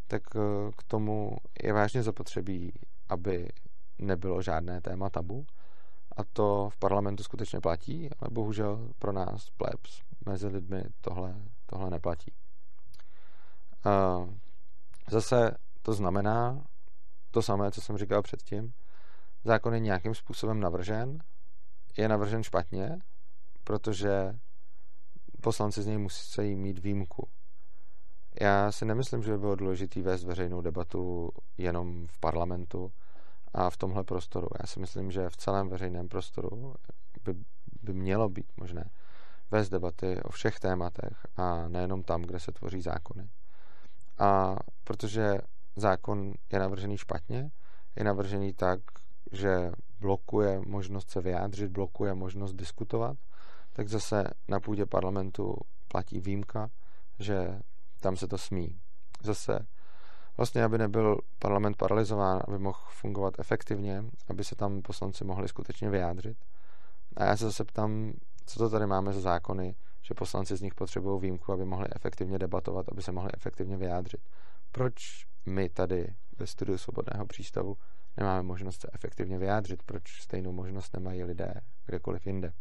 tak 0.07 0.23
eh, 0.37 0.41
k 0.77 0.83
tomu 0.83 1.37
je 1.63 1.73
vážně 1.73 2.03
zapotřebí, 2.03 2.73
aby 3.09 3.49
nebylo 3.99 4.43
žádné 4.43 4.81
téma 4.81 5.11
tabu. 5.11 5.47
A 6.17 6.25
to 6.25 6.69
v 6.73 6.77
parlamentu 6.77 7.23
skutečně 7.23 7.61
platí, 7.61 8.11
ale 8.19 8.31
bohužel 8.31 8.89
pro 8.99 9.13
nás, 9.13 9.51
plebs, 9.51 10.03
mezi 10.27 10.47
lidmi 10.47 10.85
tohle, 11.01 11.35
tohle 11.67 11.91
neplatí. 11.91 12.33
Eh, 13.87 14.35
zase 15.11 15.57
to 15.83 15.93
znamená 15.93 16.65
to 17.31 17.43
samé, 17.43 17.71
co 17.71 17.81
jsem 17.81 17.99
říkal 17.99 18.23
předtím. 18.23 18.73
Zákon 19.45 19.75
je 19.75 19.81
nějakým 19.81 20.15
způsobem 20.15 20.61
navržen, 20.61 21.19
je 21.97 22.09
navržen 22.09 22.43
špatně, 22.43 22.99
protože 23.65 24.39
poslanci 25.41 25.83
z 25.83 25.87
něj 25.87 25.99
musí 25.99 26.57
mít 26.57 26.79
výjimku. 26.79 27.29
Já 28.41 28.73
si 28.73 28.85
nemyslím, 28.85 29.23
že 29.23 29.33
by 29.33 29.39
bylo 29.39 29.57
důležité 29.57 30.03
vést 30.03 30.25
veřejnou 30.25 30.61
debatu 30.61 31.31
jenom 31.59 32.07
v 32.07 32.19
parlamentu 32.19 32.93
a 33.55 33.71
v 33.71 33.77
tomhle 33.77 34.05
prostoru. 34.05 34.49
Já 34.61 34.67
si 34.67 34.81
myslím, 34.81 35.11
že 35.11 35.31
v 35.31 35.37
celém 35.37 35.69
veřejném 35.69 36.09
prostoru 36.09 36.75
by, 37.25 37.35
by 37.83 37.95
mělo 37.95 38.29
být 38.29 38.47
možné 38.57 38.91
vést 39.51 39.69
debaty 39.69 40.23
o 40.23 40.31
všech 40.31 40.61
tématech 40.61 41.27
a 41.37 41.69
nejenom 41.69 42.03
tam, 42.03 42.23
kde 42.23 42.41
se 42.41 42.53
tvoří 42.53 42.81
zákony. 42.81 43.31
A 44.19 44.57
protože 44.85 45.39
zákon 45.77 46.33
je 46.53 46.59
navržený 46.59 46.99
špatně, 46.99 47.51
je 47.97 48.05
navržený 48.05 48.53
tak, 48.53 48.81
že 49.33 49.73
blokuje 50.01 50.61
možnost 50.67 51.11
se 51.11 51.21
vyjádřit, 51.21 51.71
blokuje 51.71 52.15
možnost 52.15 52.53
diskutovat, 52.53 53.17
tak 53.73 53.89
zase 53.89 54.25
na 54.49 54.61
půdě 54.61 54.87
parlamentu 54.87 55.55
platí 55.89 56.21
výjimka, 56.21 56.71
že 57.19 57.59
tam 58.01 58.17
se 58.17 58.29
to 58.29 58.39
smí. 58.39 58.81
Zase 59.23 59.67
vlastně, 60.37 60.65
aby 60.65 60.79
nebyl 60.79 61.19
parlament 61.39 61.77
paralizován, 61.77 62.41
aby 62.49 62.59
mohl 62.59 62.79
fungovat 62.89 63.35
efektivně, 63.39 64.05
aby 64.29 64.45
se 64.45 64.57
tam 64.57 64.83
poslanci 64.83 65.25
mohli 65.25 65.49
skutečně 65.49 65.91
vyjádřit. 65.91 66.37
A 67.17 67.25
já 67.25 67.37
se 67.37 67.45
zase 67.45 67.65
ptám, 67.65 68.13
co 68.47 68.59
to 68.59 68.71
tady 68.71 68.87
máme 68.87 69.13
za 69.13 69.21
zákony, 69.21 69.75
že 70.03 70.15
poslanci 70.15 70.57
z 70.57 70.61
nich 70.61 70.75
potřebují 70.75 71.21
výjimku, 71.21 71.53
aby 71.53 71.65
mohli 71.65 71.89
efektivně 71.97 72.39
debatovat, 72.39 72.87
aby 72.93 73.03
se 73.03 73.13
mohli 73.13 73.31
efektivně 73.35 73.77
vyjádřit. 73.77 74.21
Proč 74.73 75.27
my 75.47 75.69
tady 75.69 76.15
ve 76.39 76.47
studiu 76.47 76.79
Svobodného 76.79 77.27
přístavu 77.27 77.77
nemáme 78.17 78.43
možnost 78.43 78.81
se 78.81 78.89
efektivně 78.93 79.39
vyjádřit, 79.39 79.83
proč 79.83 80.21
stejnou 80.23 80.53
možnost 80.53 80.95
nemají 80.95 81.25
lidé 81.25 81.55
kdekoliv 81.87 82.27
jinde. 82.27 82.53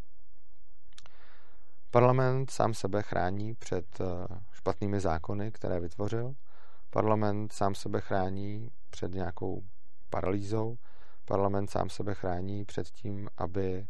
Parlament 1.92 2.52
sám 2.52 2.74
sebe 2.74 3.02
chrání 3.02 3.54
před 3.54 4.02
eh, 4.02 4.06
špatnými 4.52 5.00
zákony, 5.00 5.52
které 5.52 5.80
vytvořil. 5.80 6.34
Parlament 6.90 7.54
sám 7.54 7.76
sebe 7.76 8.02
chrání 8.02 8.72
před 8.90 9.14
nějakou 9.14 9.64
paralýzou. 10.10 10.78
Parlament 11.26 11.70
sám 11.70 11.90
sebe 11.90 12.14
chrání 12.14 12.66
před 12.66 12.90
tím, 12.90 13.30
aby 13.38 13.88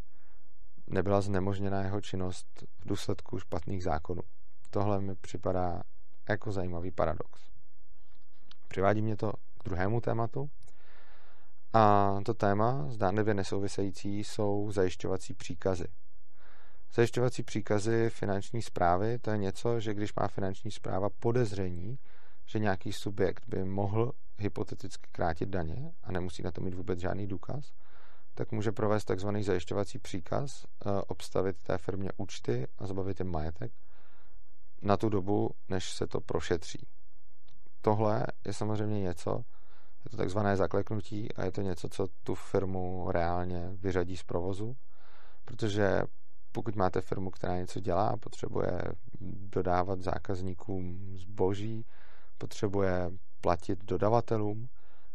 nebyla 0.86 1.20
znemožněna 1.20 1.82
jeho 1.82 2.00
činnost 2.00 2.64
v 2.78 2.88
důsledku 2.88 3.38
špatných 3.38 3.84
zákonů. 3.84 4.22
Tohle 4.70 5.00
mi 5.00 5.14
připadá 5.14 5.82
jako 6.28 6.52
zajímavý 6.52 6.90
paradox. 6.90 7.50
Přivádí 8.68 9.02
mě 9.02 9.16
to 9.16 9.32
k 9.32 9.64
druhému 9.64 10.00
tématu, 10.00 10.50
a 11.72 12.16
to 12.24 12.34
téma, 12.34 12.86
zdánlivě 12.88 13.34
nesouvisející, 13.34 14.24
jsou 14.24 14.70
zajišťovací 14.72 15.34
příkazy. 15.34 15.84
Zajišťovací 16.94 17.42
příkazy 17.42 18.10
finanční 18.10 18.62
zprávy, 18.62 19.18
to 19.18 19.30
je 19.30 19.38
něco, 19.38 19.80
že 19.80 19.94
když 19.94 20.14
má 20.14 20.28
finanční 20.28 20.70
zpráva 20.70 21.08
podezření, 21.10 21.98
že 22.46 22.58
nějaký 22.58 22.92
subjekt 22.92 23.44
by 23.48 23.64
mohl 23.64 24.12
hypoteticky 24.38 25.08
krátit 25.12 25.48
daně 25.48 25.92
a 26.02 26.12
nemusí 26.12 26.42
na 26.42 26.50
to 26.50 26.60
mít 26.60 26.74
vůbec 26.74 27.00
žádný 27.00 27.26
důkaz, 27.26 27.72
tak 28.34 28.52
může 28.52 28.72
provést 28.72 29.04
takzvaný 29.04 29.42
zajišťovací 29.42 29.98
příkaz, 29.98 30.64
eh, 30.64 31.02
obstavit 31.06 31.56
té 31.62 31.78
firmě 31.78 32.10
účty 32.16 32.66
a 32.78 32.86
zbavit 32.86 33.20
jim 33.20 33.30
majetek 33.30 33.72
na 34.82 34.96
tu 34.96 35.08
dobu, 35.08 35.50
než 35.68 35.90
se 35.90 36.06
to 36.06 36.20
prošetří. 36.20 36.86
Tohle 37.80 38.26
je 38.46 38.52
samozřejmě 38.52 39.00
něco, 39.00 39.44
je 40.04 40.10
to 40.10 40.16
takzvané 40.16 40.56
zakleknutí 40.56 41.32
a 41.32 41.44
je 41.44 41.52
to 41.52 41.62
něco, 41.62 41.88
co 41.88 42.06
tu 42.24 42.34
firmu 42.34 43.10
reálně 43.10 43.70
vyřadí 43.72 44.16
z 44.16 44.22
provozu, 44.22 44.76
protože 45.44 46.02
pokud 46.52 46.76
máte 46.76 47.00
firmu, 47.00 47.30
která 47.30 47.56
něco 47.56 47.80
dělá, 47.80 48.16
potřebuje 48.16 48.82
dodávat 49.50 50.00
zákazníkům 50.00 51.10
zboží, 51.14 51.86
potřebuje 52.38 53.10
platit 53.40 53.84
dodavatelům 53.84 54.68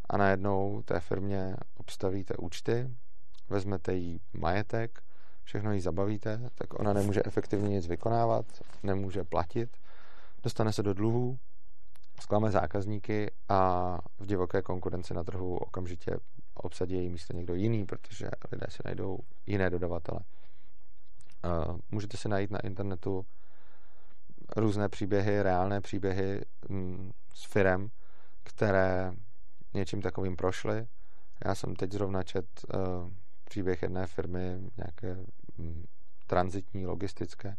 a 0.10 0.18
najednou 0.18 0.82
té 0.86 1.00
firmě 1.00 1.56
obstavíte 1.78 2.34
účty, 2.38 2.90
vezmete 3.50 3.94
jí 3.94 4.22
majetek, 4.34 5.02
všechno 5.44 5.74
jí 5.74 5.82
zabavíte, 5.82 6.50
tak 6.56 6.80
ona 6.80 6.94
nemůže 6.94 7.22
efektivně 7.26 7.70
nic 7.70 7.88
vykonávat, 7.88 8.46
nemůže 8.84 9.24
platit, 9.24 9.78
dostane 10.44 10.74
se 10.74 10.84
do 10.84 10.94
dluhů 10.94 11.40
zklame 12.20 12.52
zákazníky 12.52 13.32
a 13.50 14.00
v 14.20 14.26
divoké 14.26 14.62
konkurenci 14.62 15.14
na 15.14 15.24
trhu 15.24 15.58
okamžitě 15.58 16.18
obsadí 16.54 16.96
její 16.96 17.10
místo 17.10 17.34
někdo 17.34 17.56
jiný, 17.56 17.86
protože 17.86 18.30
lidé 18.52 18.66
si 18.70 18.82
najdou 18.86 19.20
jiné 19.46 19.70
dodavatele. 19.70 20.20
Můžete 21.92 22.18
si 22.18 22.30
najít 22.30 22.52
na 22.52 22.60
internetu 22.60 23.26
různé 24.58 24.90
příběhy, 24.90 25.44
reálné 25.44 25.82
příběhy 25.82 26.42
mm, 26.70 27.12
s 27.34 27.46
firem, 27.46 27.90
které 28.44 29.14
něčím 29.74 30.02
takovým 30.02 30.36
prošly. 30.36 30.88
Já 31.46 31.56
jsem 31.56 31.76
teď 31.76 31.92
zrovna 31.92 32.24
čet 32.24 32.46
uh, 32.74 33.12
příběh 33.44 33.82
jedné 33.82 34.08
firmy, 34.08 34.72
nějaké 34.78 35.18
um, 35.58 35.84
transitní, 36.28 36.86
logistické, 36.86 37.58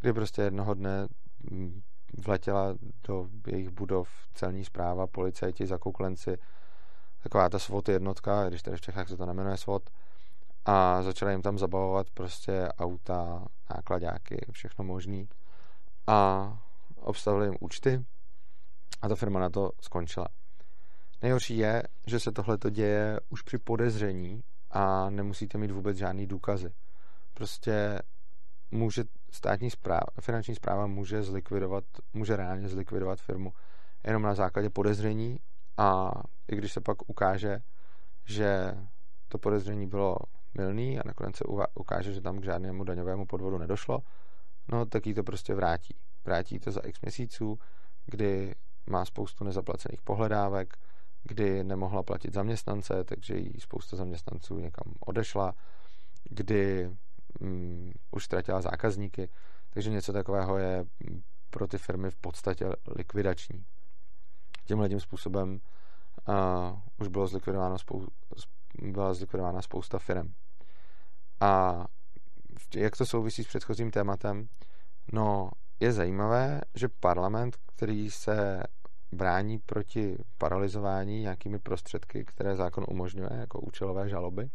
kdy 0.00 0.12
prostě 0.12 0.42
jednoho 0.42 0.74
dne 0.74 1.06
um, 1.50 1.82
vletěla 2.16 2.74
do 3.08 3.28
jejich 3.46 3.68
budov 3.68 4.08
celní 4.34 4.64
zpráva, 4.64 5.06
policajti, 5.06 5.66
zakouklenci, 5.66 6.38
taková 7.22 7.48
ta 7.48 7.58
SWOT 7.58 7.88
jednotka, 7.88 8.48
když 8.48 8.62
tady 8.62 8.76
v 8.76 8.80
Čechách 8.80 9.08
se 9.08 9.16
to 9.16 9.26
nemenuje 9.26 9.56
SWOT, 9.56 9.90
a 10.64 11.02
začala 11.02 11.30
jim 11.30 11.42
tam 11.42 11.58
zabavovat 11.58 12.10
prostě 12.10 12.68
auta, 12.78 13.44
nákladáky, 13.70 14.46
všechno 14.50 14.84
možný 14.84 15.28
a 16.06 16.52
obstavili 16.96 17.46
jim 17.46 17.56
účty 17.60 18.04
a 19.02 19.08
ta 19.08 19.14
firma 19.14 19.40
na 19.40 19.50
to 19.50 19.70
skončila. 19.80 20.26
Nejhorší 21.22 21.58
je, 21.58 21.82
že 22.06 22.20
se 22.20 22.32
tohle 22.32 22.58
to 22.58 22.70
děje 22.70 23.20
už 23.28 23.42
při 23.42 23.58
podezření 23.58 24.42
a 24.70 25.10
nemusíte 25.10 25.58
mít 25.58 25.70
vůbec 25.70 25.96
žádný 25.96 26.26
důkazy. 26.26 26.72
Prostě 27.34 27.98
může 28.70 29.04
státní 29.30 29.70
zpráva, 29.70 30.06
finanční 30.20 30.54
zpráva 30.54 30.86
může 30.86 31.22
zlikvidovat, 31.22 31.84
může 32.12 32.36
reálně 32.36 32.68
zlikvidovat 32.68 33.20
firmu 33.20 33.52
jenom 34.04 34.22
na 34.22 34.34
základě 34.34 34.70
podezření 34.70 35.38
a 35.76 36.10
i 36.48 36.56
když 36.56 36.72
se 36.72 36.80
pak 36.80 37.10
ukáže, 37.10 37.58
že 38.24 38.74
to 39.28 39.38
podezření 39.38 39.86
bylo 39.86 40.16
milný 40.54 40.98
a 40.98 41.02
nakonec 41.04 41.36
se 41.36 41.44
ukáže, 41.74 42.12
že 42.12 42.20
tam 42.20 42.40
k 42.40 42.44
žádnému 42.44 42.84
daňovému 42.84 43.26
podvodu 43.26 43.58
nedošlo, 43.58 43.98
no 44.68 44.86
tak 44.86 45.06
jí 45.06 45.14
to 45.14 45.22
prostě 45.22 45.54
vrátí. 45.54 45.96
Vrátí 46.24 46.58
to 46.58 46.70
za 46.70 46.80
x 46.80 47.00
měsíců, 47.00 47.58
kdy 48.06 48.54
má 48.86 49.04
spoustu 49.04 49.44
nezaplacených 49.44 50.02
pohledávek, 50.02 50.74
kdy 51.22 51.64
nemohla 51.64 52.02
platit 52.02 52.34
zaměstnance, 52.34 53.04
takže 53.04 53.36
jí 53.36 53.60
spousta 53.60 53.96
zaměstnanců 53.96 54.58
někam 54.58 54.92
odešla, 55.06 55.54
kdy 56.30 56.90
um, 57.40 57.92
už 58.10 58.24
ztratila 58.24 58.60
zákazníky, 58.60 59.28
takže 59.70 59.90
něco 59.90 60.12
takového 60.12 60.58
je 60.58 60.84
pro 61.50 61.68
ty 61.68 61.78
firmy 61.78 62.10
v 62.10 62.16
podstatě 62.16 62.66
likvidační. 62.96 63.64
Tímhle 64.64 64.88
tím 64.88 65.00
způsobem 65.00 65.60
uh, 66.28 66.78
už 66.98 67.08
bylo 67.08 67.26
zlikvidováno 67.26 67.76
spou- 67.76 68.08
byla 68.82 69.14
zlikvidována 69.14 69.62
spousta 69.62 69.98
firm. 69.98 70.32
A 71.40 71.84
jak 72.76 72.96
to 72.96 73.06
souvisí 73.06 73.44
s 73.44 73.46
předchozím 73.46 73.90
tématem? 73.90 74.48
No, 75.12 75.50
je 75.80 75.92
zajímavé, 75.92 76.60
že 76.74 76.88
parlament, 76.88 77.56
který 77.66 78.10
se 78.10 78.62
brání 79.12 79.58
proti 79.58 80.18
paralizování 80.38 81.20
nějakými 81.20 81.58
prostředky, 81.58 82.24
které 82.24 82.56
zákon 82.56 82.84
umožňuje, 82.88 83.30
jako 83.32 83.60
účelové 83.60 84.08
žaloby, 84.08 84.50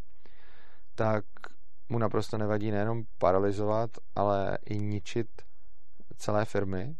tak 0.95 1.25
mu 1.89 1.99
naprosto 1.99 2.37
nevadí 2.37 2.71
nejenom 2.71 3.03
paralizovat, 3.17 3.89
ale 4.15 4.57
i 4.65 4.77
ničit 4.77 5.27
celé 6.17 6.45
firmy, 6.45 6.95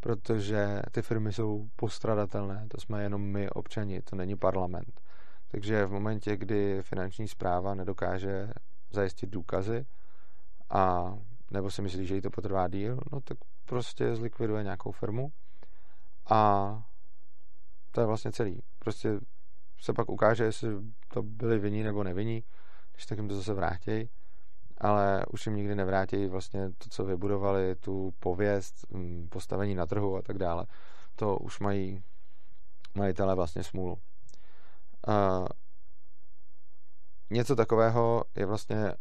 protože 0.00 0.82
ty 0.90 1.02
firmy 1.02 1.32
jsou 1.32 1.68
postradatelné, 1.76 2.66
to 2.70 2.80
jsme 2.80 3.02
jenom 3.02 3.22
my, 3.22 3.50
občani, 3.50 4.02
to 4.02 4.16
není 4.16 4.36
parlament. 4.36 5.00
Takže 5.48 5.86
v 5.86 5.92
momentě, 5.92 6.36
kdy 6.36 6.82
finanční 6.82 7.28
zpráva 7.28 7.74
nedokáže 7.74 8.50
zajistit 8.90 9.30
důkazy 9.30 9.86
a 10.70 11.14
nebo 11.50 11.70
si 11.70 11.82
myslí, 11.82 12.06
že 12.06 12.14
jí 12.14 12.20
to 12.20 12.30
potrvá 12.30 12.68
díl, 12.68 13.00
no 13.12 13.20
tak 13.20 13.38
prostě 13.64 14.16
zlikviduje 14.16 14.62
nějakou 14.62 14.92
firmu 14.92 15.32
a 16.30 16.82
to 17.90 18.00
je 18.00 18.06
vlastně 18.06 18.32
celý. 18.32 18.62
Prostě 18.78 19.20
se 19.80 19.92
pak 19.92 20.10
ukáže, 20.10 20.44
jestli 20.44 20.68
to 21.08 21.22
byli 21.22 21.58
vinní 21.58 21.82
nebo 21.82 22.04
nevinní, 22.04 22.44
když 22.94 23.06
tak 23.06 23.18
jim 23.18 23.28
to 23.28 23.36
zase 23.36 23.54
vrátí, 23.54 24.10
ale 24.78 25.24
už 25.32 25.46
jim 25.46 25.56
nikdy 25.56 25.74
nevrátí 25.74 26.26
vlastně 26.26 26.68
to, 26.68 26.88
co 26.90 27.04
vybudovali, 27.04 27.74
tu 27.74 28.14
pověst, 28.18 28.74
mm, 28.90 29.28
postavení 29.30 29.74
na 29.74 29.86
trhu 29.86 30.16
a 30.16 30.22
tak 30.22 30.38
dále. 30.38 30.66
To 31.16 31.36
už 31.36 31.60
mají 31.60 32.02
majitelé 32.94 33.34
vlastně 33.34 33.62
smůlu. 33.62 33.98
Uh, 35.08 35.46
něco 37.30 37.56
takového 37.56 38.24
je 38.36 38.46
vlastně 38.46 38.92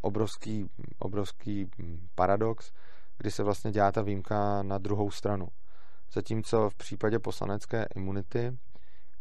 obrovský, 0.00 0.70
obrovský 0.98 1.70
paradox, 2.14 2.72
kdy 3.18 3.30
se 3.30 3.42
vlastně 3.42 3.70
dělá 3.70 3.92
ta 3.92 4.02
výjimka 4.02 4.62
na 4.62 4.78
druhou 4.78 5.10
stranu. 5.10 5.48
Zatímco 6.12 6.70
v 6.70 6.74
případě 6.74 7.18
poslanecké 7.18 7.86
imunity 7.94 8.58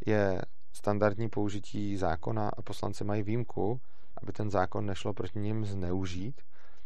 je 0.05 0.41
standardní 0.73 1.29
použití 1.29 1.97
zákona 1.97 2.49
a 2.57 2.61
poslanci 2.61 3.03
mají 3.03 3.23
výjimku, 3.23 3.81
aby 4.23 4.31
ten 4.33 4.51
zákon 4.51 4.85
nešlo 4.85 5.13
proti 5.13 5.39
ním 5.39 5.65
zneužít, 5.65 6.41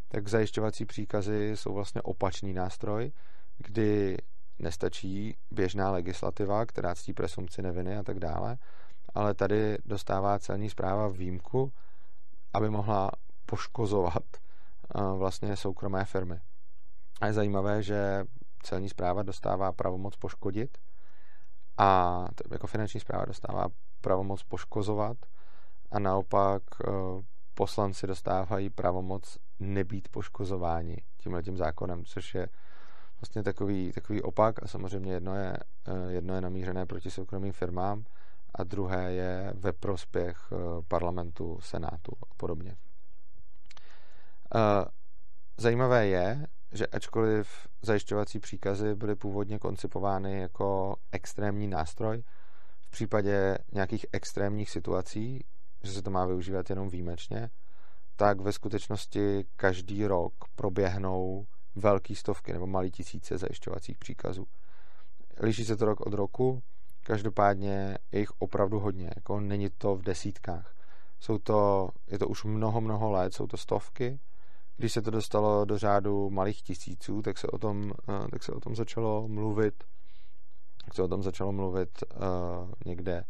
tak 0.08 0.28
zajišťovací 0.28 0.86
příkazy 0.86 1.52
jsou 1.56 1.74
vlastně 1.74 2.02
opačný 2.02 2.54
nástroj, 2.54 3.12
kdy 3.58 4.18
nestačí 4.60 5.38
běžná 5.52 5.92
legislativa, 5.92 6.66
která 6.66 6.96
ctí 6.96 7.14
presumci 7.14 7.62
neviny 7.62 7.98
a 7.98 8.04
tak 8.04 8.20
dále, 8.20 8.58
ale 9.16 9.34
tady 9.34 9.78
dostává 9.86 10.40
celní 10.40 10.70
zpráva 10.70 11.08
výjimku, 11.08 11.72
aby 12.54 12.70
mohla 12.70 13.12
poškozovat 13.46 14.24
vlastně 15.18 15.56
soukromé 15.56 16.06
firmy. 16.06 16.40
A 17.22 17.28
je 17.28 17.34
zajímavé, 17.34 17.84
že 17.84 18.24
celní 18.64 18.90
zpráva 18.90 19.24
dostává 19.24 19.72
pravomoc 19.72 20.16
poškodit 20.16 20.78
a 21.78 22.20
jako 22.52 22.68
finanční 22.68 23.00
zpráva 23.00 23.26
dostává 23.26 23.68
pravomoc 24.02 24.44
poškozovat 24.44 25.18
a 25.94 26.00
naopak 26.00 26.64
e, 26.64 26.92
poslanci 27.54 28.08
dostávají 28.08 28.70
pravomoc 28.70 29.38
nebýt 29.60 30.08
poškozováni 30.08 30.98
tímhle 31.18 31.44
tím 31.44 31.58
zákonem, 31.58 32.06
což 32.06 32.36
je 32.36 32.48
vlastně 33.22 33.44
takový, 33.44 33.92
takový 33.92 34.22
opak 34.22 34.64
a 34.64 34.68
samozřejmě 34.68 35.14
jedno 35.14 35.36
je, 35.36 35.58
e, 35.86 36.12
jedno 36.12 36.36
je 36.36 36.42
namířené 36.42 36.86
proti 36.86 37.12
soukromým 37.12 37.54
firmám 37.54 38.04
a 38.56 38.64
druhé 38.64 39.14
je 39.14 39.54
ve 39.56 39.74
prospěch 39.74 40.38
e, 40.52 40.56
parlamentu, 40.88 41.60
senátu 41.62 42.12
a 42.32 42.34
podobně. 42.38 42.76
Zajímavé 45.58 46.08
je, 46.08 46.48
že 46.72 46.88
ačkoliv 46.88 47.68
zajišťovací 47.82 48.40
příkazy 48.40 48.96
byly 48.96 49.16
původně 49.16 49.60
koncipovány 49.60 50.40
jako 50.40 50.96
extrémní 51.12 51.68
nástroj, 51.68 52.24
v 52.82 52.92
případě 52.92 53.58
nějakých 53.72 54.06
extrémních 54.12 54.70
situací, 54.70 55.46
že 55.84 55.92
se 55.92 56.02
to 56.02 56.12
má 56.12 56.26
využívat 56.26 56.70
jenom 56.70 56.90
výjimečně, 56.90 57.50
tak 58.16 58.42
ve 58.42 58.52
skutečnosti 58.52 59.46
každý 59.56 60.08
rok 60.08 60.34
proběhnou 60.56 61.46
velké 61.76 62.16
stovky 62.16 62.54
nebo 62.54 62.68
malé 62.68 62.90
tisíce 62.90 63.38
zajišťovacích 63.38 63.98
příkazů. 63.98 64.48
Liší 65.40 65.66
se 65.66 65.78
to 65.78 65.86
rok 65.86 66.02
od 66.02 66.14
roku, 66.14 66.64
každopádně 67.04 67.98
je 68.12 68.20
jich 68.20 68.32
opravdu 68.40 68.80
hodně, 68.80 69.12
jako 69.16 69.40
není 69.40 69.70
to 69.70 69.96
v 69.96 70.02
desítkách. 70.02 70.76
Jsou 71.20 71.38
to, 71.38 71.90
je 72.08 72.20
to 72.20 72.28
už 72.28 72.44
mnoho, 72.44 72.82
mnoho 72.82 73.12
let, 73.12 73.34
jsou 73.34 73.48
to 73.48 73.58
stovky, 73.58 74.20
když 74.78 74.94
se 74.94 75.02
to 75.02 75.12
dostalo 75.12 75.66
do 75.66 75.78
řádu 75.78 76.30
malých 76.30 76.62
tisíců, 76.62 77.22
tak 77.22 77.38
se 77.38 77.48
o 77.48 77.58
tom, 77.58 77.94
eh, 78.10 78.28
tak 78.32 78.44
se 78.44 78.52
o 78.52 78.60
tom 78.60 78.76
začalo 78.76 79.28
mluvit, 79.28 79.84
tak 80.86 80.94
se 80.94 81.04
o 81.04 81.08
tom 81.08 81.24
začalo 81.24 81.52
mluvit 81.52 82.04
uh, 82.04 82.72
někde 82.86 83.24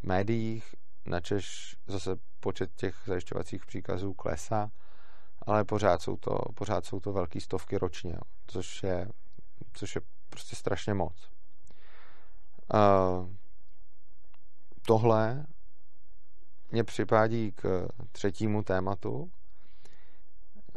v 0.00 0.04
médiích, 0.04 0.74
načež 1.06 1.76
zase 1.86 2.16
počet 2.40 2.74
těch 2.74 2.96
zajišťovacích 3.06 3.66
příkazů 3.66 4.14
klesá, 4.14 4.70
ale 5.46 5.64
pořád 5.64 6.02
jsou 6.02 6.16
to, 6.16 6.38
pořád 6.54 6.84
jsou 6.84 7.00
to 7.00 7.12
velké 7.12 7.40
stovky 7.40 7.78
ročně, 7.78 8.12
jo, 8.12 8.20
což 8.46 8.82
je, 8.82 9.08
což 9.72 9.94
je 9.94 10.00
prostě 10.30 10.56
strašně 10.56 10.94
moc. 10.94 11.30
Tohle 14.86 15.46
mě 16.70 16.84
připádí 16.84 17.52
k 17.52 17.88
třetímu 18.12 18.62
tématu, 18.62 19.30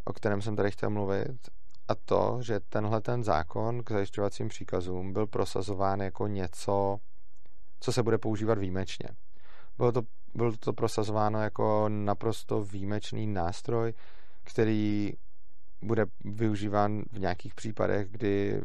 o 0.05 0.13
kterém 0.13 0.41
jsem 0.41 0.55
tady 0.55 0.71
chtěl 0.71 0.89
mluvit, 0.89 1.49
a 1.87 1.95
to, 1.95 2.37
že 2.41 2.59
tenhle 2.59 3.01
ten 3.01 3.23
zákon 3.23 3.83
k 3.83 3.91
zajišťovacím 3.91 4.47
příkazům 4.47 5.13
byl 5.13 5.27
prosazován 5.27 5.99
jako 5.99 6.27
něco, 6.27 6.97
co 7.79 7.91
se 7.91 8.03
bude 8.03 8.17
používat 8.17 8.57
výjimečně. 8.57 9.09
Bylo 9.77 9.91
to, 9.91 10.01
bylo 10.35 10.51
to 10.59 10.73
prosazováno 10.73 11.41
jako 11.41 11.89
naprosto 11.89 12.63
výjimečný 12.63 13.27
nástroj, 13.27 13.93
který 14.43 15.13
bude 15.81 16.05
využíván 16.25 17.03
v 17.11 17.19
nějakých 17.19 17.55
případech, 17.55 18.09
kdy 18.11 18.61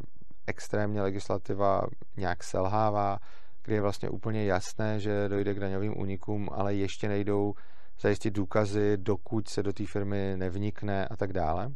extrémně 0.47 1.03
legislativa 1.03 1.83
nějak 2.17 2.45
selhává, 2.45 3.19
kdy 3.63 3.75
je 3.75 3.81
vlastně 3.81 4.09
úplně 4.09 4.45
jasné, 4.45 5.01
že 5.01 5.29
dojde 5.29 5.55
k 5.55 5.61
daňovým 5.61 5.99
únikům, 5.99 6.49
ale 6.53 6.75
ještě 6.75 7.09
nejdou 7.09 7.55
zajistit 8.01 8.31
důkazy, 8.31 8.97
dokud 8.97 9.49
se 9.49 9.63
do 9.63 9.73
té 9.73 9.87
firmy 9.87 10.35
nevnikne 10.37 11.09
a 11.09 11.17
tak 11.17 11.33
dále. 11.33 11.69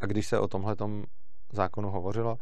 A 0.00 0.06
když 0.06 0.26
se 0.26 0.38
o 0.38 0.48
tomhle 0.48 0.76
zákonu 1.52 1.90
hovořilo, 1.90 2.36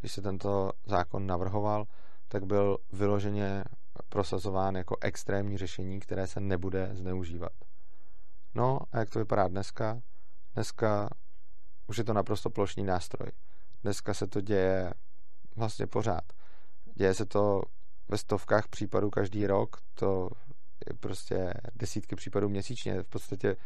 když 0.00 0.12
se 0.12 0.22
tento 0.22 0.70
zákon 0.86 1.26
navrhoval, 1.26 1.84
tak 2.28 2.44
byl 2.44 2.76
vyloženě 2.92 3.64
prosazován 4.10 4.76
jako 4.76 4.96
extrémní 5.00 5.58
řešení, 5.58 6.00
které 6.00 6.26
se 6.26 6.40
nebude 6.40 6.90
zneužívat. 6.92 7.52
No 8.54 8.78
a 8.92 8.98
jak 8.98 9.10
to 9.10 9.18
vypadá 9.18 9.48
dneska? 9.48 10.00
Dneska 10.54 11.08
už 11.86 11.98
je 11.98 12.04
to 12.04 12.12
naprosto 12.12 12.50
plošný 12.50 12.84
nástroj. 12.84 13.30
Dneska 13.82 14.14
se 14.14 14.26
to 14.26 14.40
děje 14.40 14.94
vlastně 15.56 15.86
pořád. 15.86 16.24
Děje 16.94 17.14
se 17.14 17.26
to 17.26 17.62
ve 18.08 18.18
stovkách 18.18 18.68
případů 18.68 19.10
každý 19.10 19.46
rok, 19.46 19.76
to 19.94 20.30
prostě 21.00 21.54
desítky 21.74 22.16
případů 22.16 22.48
měsíčně. 22.48 23.02
V 23.02 23.08
podstatě 23.08 23.56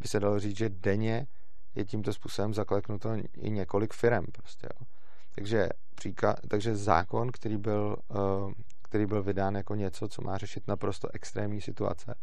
by 0.00 0.08
se 0.08 0.20
dalo 0.20 0.40
říct, 0.40 0.56
že 0.56 0.68
denně 0.68 1.26
je 1.74 1.84
tímto 1.84 2.12
způsobem 2.12 2.54
zakleknuto 2.54 3.14
i 3.34 3.50
několik 3.50 3.94
firm. 3.94 4.24
Prostě, 4.32 4.66
jo. 4.80 4.86
Takže, 5.34 5.68
příklad, 5.94 6.36
takže 6.48 6.76
zákon, 6.76 7.32
který 7.32 7.56
byl, 7.56 7.96
uh, 8.08 8.52
který 8.92 9.06
byl 9.06 9.22
vydán 9.22 9.54
jako 9.54 9.74
něco, 9.74 10.08
co 10.08 10.22
má 10.22 10.38
řešit 10.38 10.68
naprosto 10.68 11.08
extrémní 11.14 11.60
situace, 11.60 12.14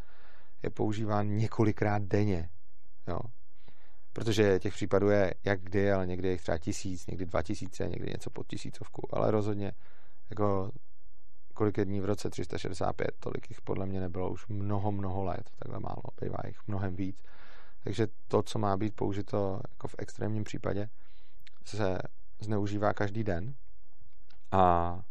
je 0.64 0.70
používán 0.70 1.28
několikrát 1.28 2.02
denně. 2.02 2.50
Jo. 3.08 3.20
Protože 4.14 4.60
těch 4.60 4.74
případů 4.74 5.10
je 5.10 5.34
jak 5.44 5.62
kdy, 5.62 5.92
ale 5.92 6.08
někdy 6.08 6.28
je 6.28 6.38
třeba 6.38 6.58
tisíc, 6.58 7.08
někdy 7.08 7.26
dva 7.26 7.44
tisíce, 7.44 7.90
někdy 7.90 8.12
něco 8.12 8.30
pod 8.30 8.48
tisícovku, 8.48 9.16
ale 9.16 9.32
rozhodně 9.32 9.72
jako 10.30 10.72
kolik 11.54 11.78
je 11.78 11.86
dní 11.86 12.02
v 12.02 12.06
roce 12.06 12.30
365, 12.30 13.12
tolik 13.20 13.50
jich 13.50 13.62
podle 13.62 13.86
mě 13.86 14.00
nebylo 14.00 14.32
už 14.32 14.48
mnoho, 14.48 14.92
mnoho 14.92 15.24
let, 15.24 15.50
takhle 15.60 15.80
málo, 15.80 16.04
bývá 16.22 16.38
jich 16.48 16.68
mnohem 16.68 16.96
víc. 16.96 17.24
Takže 17.84 18.08
to, 18.28 18.42
co 18.44 18.60
má 18.60 18.78
být 18.78 18.96
použito 18.96 19.62
jako 19.70 19.88
v 19.88 19.96
extrémním 19.98 20.44
případě, 20.44 20.90
se 21.66 21.98
zneužívá 22.40 22.94
každý 22.94 23.24
den. 23.24 23.56
A 24.52 25.04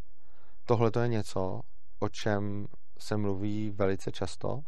tohle 0.69 0.91
to 0.91 1.01
je 1.01 1.09
něco, 1.09 1.61
o 1.99 2.09
čem 2.09 2.67
se 2.99 3.17
mluví 3.17 3.71
velice 3.71 4.13
často 4.13 4.61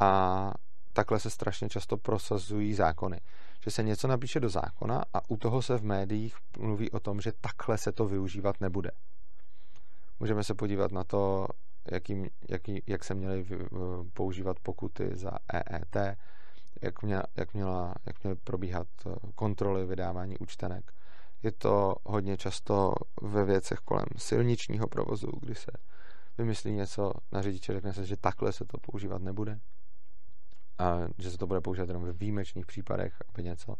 a 0.00 0.52
takhle 0.92 1.20
se 1.20 1.30
strašně 1.30 1.68
často 1.68 1.96
prosazují 1.96 2.74
zákony. 2.74 3.20
Že 3.64 3.70
se 3.70 3.82
něco 3.82 4.08
napíše 4.08 4.40
do 4.40 4.48
zákona 4.48 5.02
a 5.14 5.30
u 5.30 5.36
toho 5.36 5.62
se 5.62 5.78
v 5.78 5.84
médiích 5.84 6.36
mluví 6.58 6.90
o 6.90 7.00
tom, 7.00 7.20
že 7.20 7.32
takhle 7.40 7.78
se 7.78 7.92
to 7.92 8.06
využívat 8.06 8.60
nebude. 8.60 8.90
Můžeme 10.20 10.44
se 10.44 10.54
podívat 10.54 10.92
na 10.92 11.04
to, 11.04 11.46
jaký, 11.92 12.30
jaký, 12.48 12.82
jak 12.86 13.04
se 13.04 13.14
měly 13.14 13.46
používat 14.12 14.60
pokuty 14.60 15.10
za 15.12 15.30
EET, 15.52 16.16
jak, 16.82 17.02
měla, 17.02 17.22
jak, 17.36 17.54
měla, 17.54 17.94
jak 18.06 18.22
měly 18.22 18.36
probíhat 18.36 18.86
kontroly 19.34 19.86
vydávání 19.86 20.38
účtenek. 20.38 20.92
Je 21.42 21.52
to 21.52 21.94
hodně 22.04 22.36
často 22.36 22.92
ve 23.22 23.44
věcech 23.44 23.78
kolem 23.78 24.06
silničního 24.16 24.86
provozu, 24.86 25.30
kdy 25.40 25.54
se 25.54 25.70
vymyslí 26.38 26.72
něco 26.72 27.12
na 27.32 27.42
řidiče, 27.42 27.72
řekne 27.72 27.92
se, 27.92 28.06
že 28.06 28.16
takhle 28.16 28.52
se 28.52 28.64
to 28.64 28.78
používat 28.78 29.22
nebude 29.22 29.60
a 30.78 30.98
že 31.18 31.30
se 31.30 31.38
to 31.38 31.46
bude 31.46 31.60
používat 31.60 31.88
jenom 31.88 32.02
ve 32.02 32.12
výjimečných 32.12 32.66
případech, 32.66 33.14
aby 33.28 33.42
něco. 33.42 33.74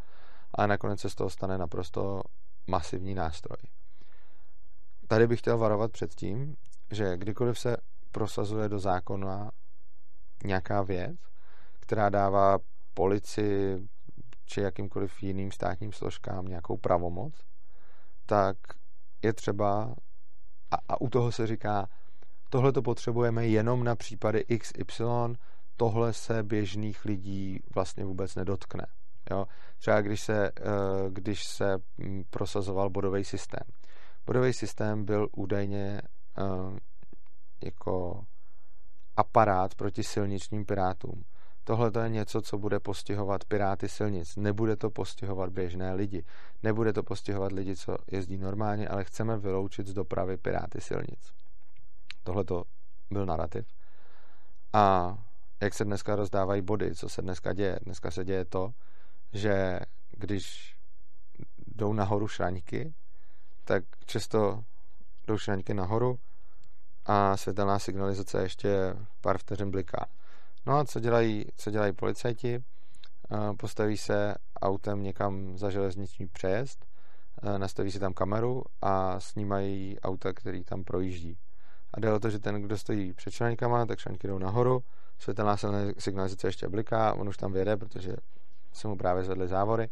A 0.55 0.67
nakonec 0.67 1.01
se 1.01 1.11
z 1.11 1.15
toho 1.15 1.31
stane 1.31 1.59
naprosto 1.59 2.23
masivní 2.67 3.15
nástroj. 3.15 3.57
Tady 5.07 5.27
bych 5.27 5.39
chtěl 5.39 5.59
varovat 5.59 5.93
před 5.93 6.15
tím, 6.15 6.57
že 6.91 7.17
kdykoliv 7.17 7.59
se 7.59 7.77
prosazuje 8.13 8.69
do 8.69 8.79
zákona 8.79 9.51
nějaká 10.45 10.83
věc, 10.83 11.17
která 11.81 12.09
dává 12.09 12.59
policii 12.95 13.89
či 14.45 14.61
jakýmkoliv 14.61 15.23
jiným 15.23 15.53
státním 15.53 15.93
složkám 15.93 16.45
nějakou 16.45 16.77
pravomoc, 16.77 17.35
tak 18.31 18.57
je 19.23 19.33
třeba, 19.33 19.95
a, 20.71 20.77
a 20.89 21.01
u 21.01 21.09
toho 21.09 21.33
se 21.33 21.47
říká, 21.47 21.89
tohle 22.51 22.73
to 22.73 22.83
potřebujeme 22.83 23.47
jenom 23.47 23.85
na 23.85 23.97
případy 23.97 24.45
XY, 24.59 25.05
tohle 25.77 26.13
se 26.13 26.43
běžných 26.43 27.05
lidí 27.05 27.59
vlastně 27.75 28.05
vůbec 28.05 28.35
nedotkne. 28.35 28.87
Jo? 29.31 29.47
Třeba 29.79 30.01
když 30.01 30.21
se, 30.21 30.47
eh, 30.49 30.51
když 31.09 31.45
se 31.45 31.79
hm, 31.99 32.23
prosazoval 32.31 32.91
bodový 32.91 33.25
systém. 33.25 33.67
Bodový 34.27 34.53
systém 34.53 35.05
byl 35.05 35.29
údajně 35.37 36.03
eh, 36.39 36.79
jako 37.65 38.25
aparát 39.17 39.75
proti 39.75 40.03
silničním 40.03 40.65
pirátům. 40.65 41.25
Tohle 41.65 41.91
to 41.91 42.01
je 42.01 42.09
něco, 42.09 42.43
co 42.43 42.59
bude 42.59 42.81
postihovat 42.81 43.45
piráty 43.45 43.89
silnic. 43.89 44.37
Nebude 44.37 44.77
to 44.77 44.91
postihovat 44.91 45.51
běžné 45.51 45.95
lidi. 45.95 46.25
Nebude 46.63 46.93
to 46.93 47.03
postihovat 47.03 47.53
lidi, 47.53 47.77
co 47.77 47.97
jezdí 48.07 48.39
normálně, 48.39 48.89
ale 48.89 49.05
chceme 49.05 49.39
vyloučit 49.39 49.87
z 49.87 49.93
dopravy 49.95 50.37
piráty 50.37 50.81
silnic. 50.81 51.33
Tohle 52.23 52.45
to 52.45 52.65
byl 53.11 53.27
narrativ. 53.27 53.67
A 54.73 55.17
jak 55.61 55.75
se 55.75 55.85
dneska 55.85 56.17
rozdávají 56.17 56.63
body, 56.63 56.95
co 56.95 57.09
se 57.09 57.23
dneska 57.23 57.53
děje? 57.53 57.79
Dneska 57.83 58.11
se 58.11 58.25
děje 58.25 58.45
to, 58.45 58.73
že 59.33 59.81
když 60.11 60.77
jdou 61.67 61.93
nahoru 61.93 62.29
šraňky, 62.29 62.95
tak 63.65 63.85
často 64.07 64.65
jdou 65.27 65.39
šraňky 65.39 65.75
nahoru 65.75 66.19
a 67.07 67.37
světelná 67.37 67.79
signalizace 67.79 68.43
ještě 68.43 68.97
pár 69.21 69.39
vteřin 69.39 69.71
bliká. 69.71 70.07
No 70.67 70.79
a 70.79 70.85
co 70.85 71.01
dělají, 71.01 71.45
co 71.57 71.71
dělají 71.71 71.93
policajti? 71.93 72.65
Postaví 73.57 73.97
se 73.97 74.35
autem 74.63 75.03
někam 75.03 75.59
za 75.59 75.71
železniční 75.71 76.27
přejezd, 76.27 76.87
nastaví 77.57 77.91
si 77.91 77.99
tam 77.99 78.13
kameru 78.13 78.65
a 78.83 79.21
snímají 79.21 80.01
auta, 80.01 80.33
který 80.33 80.65
tam 80.65 80.85
projíždí. 80.85 81.39
A 81.95 82.01
jde 82.01 82.13
o 82.13 82.21
to, 82.21 82.31
že 82.31 82.39
ten, 82.39 82.63
kdo 82.63 82.79
stojí 82.79 83.13
před 83.13 83.31
šraňkama, 83.31 83.87
tak 83.87 83.99
šraňky 83.99 84.29
jdou 84.29 84.39
nahoru, 84.39 84.83
světelná 85.19 85.57
signalizace 85.99 86.49
ještě 86.49 86.69
bliká, 86.69 87.15
on 87.15 87.29
už 87.29 87.37
tam 87.37 87.53
věde, 87.53 87.77
protože 87.77 88.17
se 88.73 88.89
mu 88.89 88.97
právě 88.97 89.25
zvedly 89.25 89.49
závory 89.49 89.89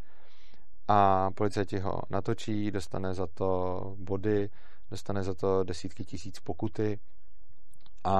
a 0.87 1.31
policajti 1.31 1.79
ho 1.79 2.01
natočí, 2.09 2.71
dostane 2.71 3.13
za 3.13 3.27
to 3.27 3.95
body, 3.99 4.49
dostane 4.91 5.23
za 5.23 5.33
to 5.33 5.63
desítky 5.63 6.05
tisíc 6.05 6.39
pokuty 6.39 6.99
a, 8.03 8.13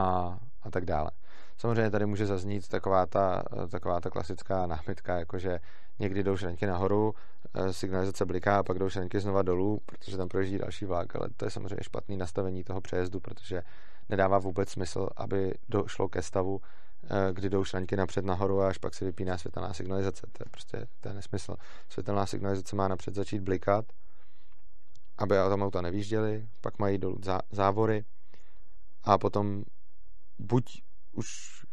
a 0.62 0.72
tak 0.72 0.86
dále. 0.86 1.12
Samozřejmě 1.60 1.92
tady 1.92 2.06
může 2.06 2.26
zaznít 2.26 2.68
taková 2.68 3.06
ta, 3.06 3.44
taková 3.72 4.00
ta 4.00 4.10
klasická 4.10 4.68
námitka, 4.68 5.20
jakože 5.20 5.60
někdy 6.00 6.24
jdou 6.24 6.38
šranky 6.38 6.66
nahoru, 6.66 7.16
eh, 7.54 7.74
signalizace 7.74 8.26
bliká 8.26 8.60
a 8.60 8.64
pak 8.64 8.80
jdou 8.80 8.90
šranky 8.90 9.20
znova 9.20 9.42
dolů, 9.42 9.82
protože 9.86 10.18
tam 10.18 10.28
projíždí 10.28 10.58
další 10.58 10.86
vlak, 10.86 11.16
ale 11.16 11.30
to 11.38 11.46
je 11.46 11.52
samozřejmě 11.52 11.84
špatný 11.84 12.18
nastavení 12.18 12.64
toho 12.64 12.82
přejezdu, 12.82 13.20
protože 13.20 13.64
nedává 14.10 14.40
vůbec 14.40 14.70
smysl, 14.70 15.10
aby 15.18 15.54
došlo 15.70 16.10
ke 16.10 16.22
stavu, 16.22 16.62
eh, 17.04 17.34
kdy 17.34 17.50
jdou 17.50 17.64
šranky 17.64 17.96
napřed 17.96 18.26
nahoru 18.26 18.62
a 18.62 18.68
až 18.68 18.78
pak 18.78 18.94
se 18.94 19.06
vypíná 19.06 19.38
světelná 19.38 19.74
signalizace. 19.74 20.28
To 20.32 20.44
je 20.44 20.50
prostě 20.52 20.88
to 21.00 21.08
je 21.08 21.14
nesmysl. 21.14 21.56
Světelná 21.90 22.26
signalizace 22.26 22.76
má 22.76 22.88
napřed 22.88 23.16
začít 23.16 23.40
blikat, 23.40 23.86
aby 25.18 25.36
tam 25.36 25.64
auta 25.64 25.82
nevýžděly, 25.82 26.48
pak 26.62 26.80
mají 26.80 26.98
dolů 26.98 27.18
závory 27.52 28.06
a 29.04 29.18
potom 29.18 29.64
buď 30.40 30.82
už 31.20 31.28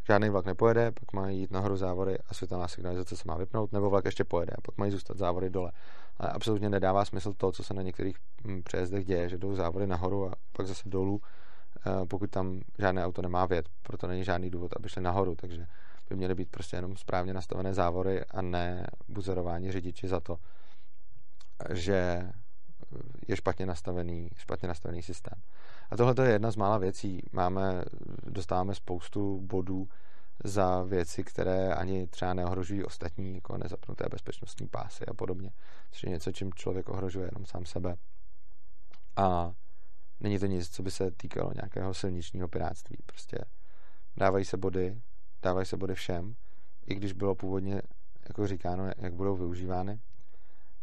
žádný 0.07 0.29
vlak 0.31 0.47
nepojede, 0.47 0.93
pak 0.93 1.13
mají 1.13 1.41
jít 1.41 1.51
nahoru 1.51 1.77
závory 1.77 2.19
a 2.29 2.35
světelná 2.35 2.69
signalizace 2.69 3.17
se 3.17 3.23
má 3.27 3.37
vypnout, 3.37 3.73
nebo 3.73 3.91
vlak 3.91 4.05
ještě 4.05 4.25
pojede 4.25 4.53
a 4.59 4.61
pak 4.61 4.79
mají 4.79 4.93
zůstat 4.93 5.19
závory 5.19 5.51
dole. 5.51 5.73
Ale 6.17 6.31
absolutně 6.31 6.71
nedává 6.71 7.05
smysl 7.05 7.33
to, 7.33 7.53
co 7.53 7.65
se 7.65 7.75
na 7.75 7.83
některých 7.83 8.17
hm, 8.45 8.63
přejezdech 8.63 9.05
děje, 9.05 9.29
že 9.29 9.39
jdou 9.39 9.55
závory 9.55 9.87
nahoru 9.87 10.27
a 10.27 10.35
pak 10.53 10.67
zase 10.67 10.89
dolů, 10.89 11.21
eh, 11.87 12.07
pokud 12.07 12.31
tam 12.31 12.61
žádné 12.79 13.07
auto 13.07 13.23
nemá 13.23 13.47
věd, 13.47 13.69
proto 13.83 14.07
není 14.07 14.25
žádný 14.25 14.51
důvod, 14.51 14.73
aby 14.77 14.89
šli 14.89 15.03
nahoru, 15.03 15.35
takže 15.35 15.67
by 16.11 16.17
měly 16.17 16.35
být 16.35 16.51
prostě 16.51 16.77
jenom 16.77 16.97
správně 16.97 17.35
nastavené 17.35 17.75
závory 17.75 18.25
a 18.25 18.43
ne 18.43 18.87
buzerování 19.09 19.73
řidiči 19.73 20.09
za 20.09 20.21
to, 20.21 20.37
že 21.71 22.31
je 23.29 23.37
špatně 23.37 23.67
nastavený, 23.67 24.31
špatně 24.37 24.69
nastavený 24.69 25.03
systém. 25.03 25.43
A 25.91 25.97
tohle 25.97 26.27
je 26.27 26.33
jedna 26.33 26.51
z 26.51 26.57
mála 26.57 26.79
věcí. 26.79 27.23
Máme, 27.33 27.85
dostáváme 28.23 28.75
spoustu 28.75 29.41
bodů 29.41 29.89
za 30.45 30.83
věci, 30.83 31.25
které 31.25 31.75
ani 31.75 32.07
třeba 32.07 32.35
neohrožují 32.35 32.85
ostatní, 32.85 33.35
jako 33.35 33.59
nezapnuté 33.59 34.05
bezpečnostní 34.11 34.69
pásy 34.69 35.07
a 35.07 35.15
podobně. 35.15 35.53
Což 35.91 36.03
je 36.03 36.11
něco, 36.11 36.33
čím 36.33 36.53
člověk 36.55 36.89
ohrožuje 36.89 37.29
jenom 37.33 37.47
sám 37.47 37.65
sebe. 37.65 37.97
A 39.17 39.53
není 40.21 40.39
to 40.39 40.47
nic, 40.47 40.71
co 40.71 40.83
by 40.83 40.91
se 40.91 41.11
týkalo 41.11 41.53
nějakého 41.55 41.95
silničního 41.95 42.49
piráctví. 42.49 42.97
Prostě 43.07 43.39
dávají 44.17 44.45
se 44.45 44.57
body, 44.57 45.01
dávají 45.43 45.67
se 45.67 45.77
body 45.77 45.95
všem, 45.95 46.35
i 46.87 46.95
když 46.95 47.13
bylo 47.13 47.35
původně 47.35 47.83
jako 48.29 48.47
říkáno, 48.47 48.91
jak 48.97 49.15
budou 49.15 49.37
využívány. 49.37 50.01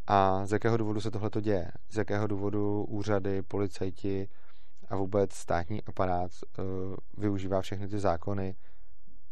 A 0.07 0.45
z 0.45 0.51
jakého 0.51 0.77
důvodu 0.77 1.01
se 1.01 1.11
tohle 1.11 1.29
děje? 1.41 1.71
Z 1.89 1.97
jakého 1.97 2.27
důvodu 2.27 2.83
úřady, 2.83 3.41
policajti 3.41 4.27
a 4.89 4.95
vůbec 4.95 5.33
státní 5.33 5.83
aparát 5.83 6.31
uh, 6.57 6.65
využívá 7.17 7.61
všechny 7.61 7.87
ty 7.87 7.99
zákony 7.99 8.55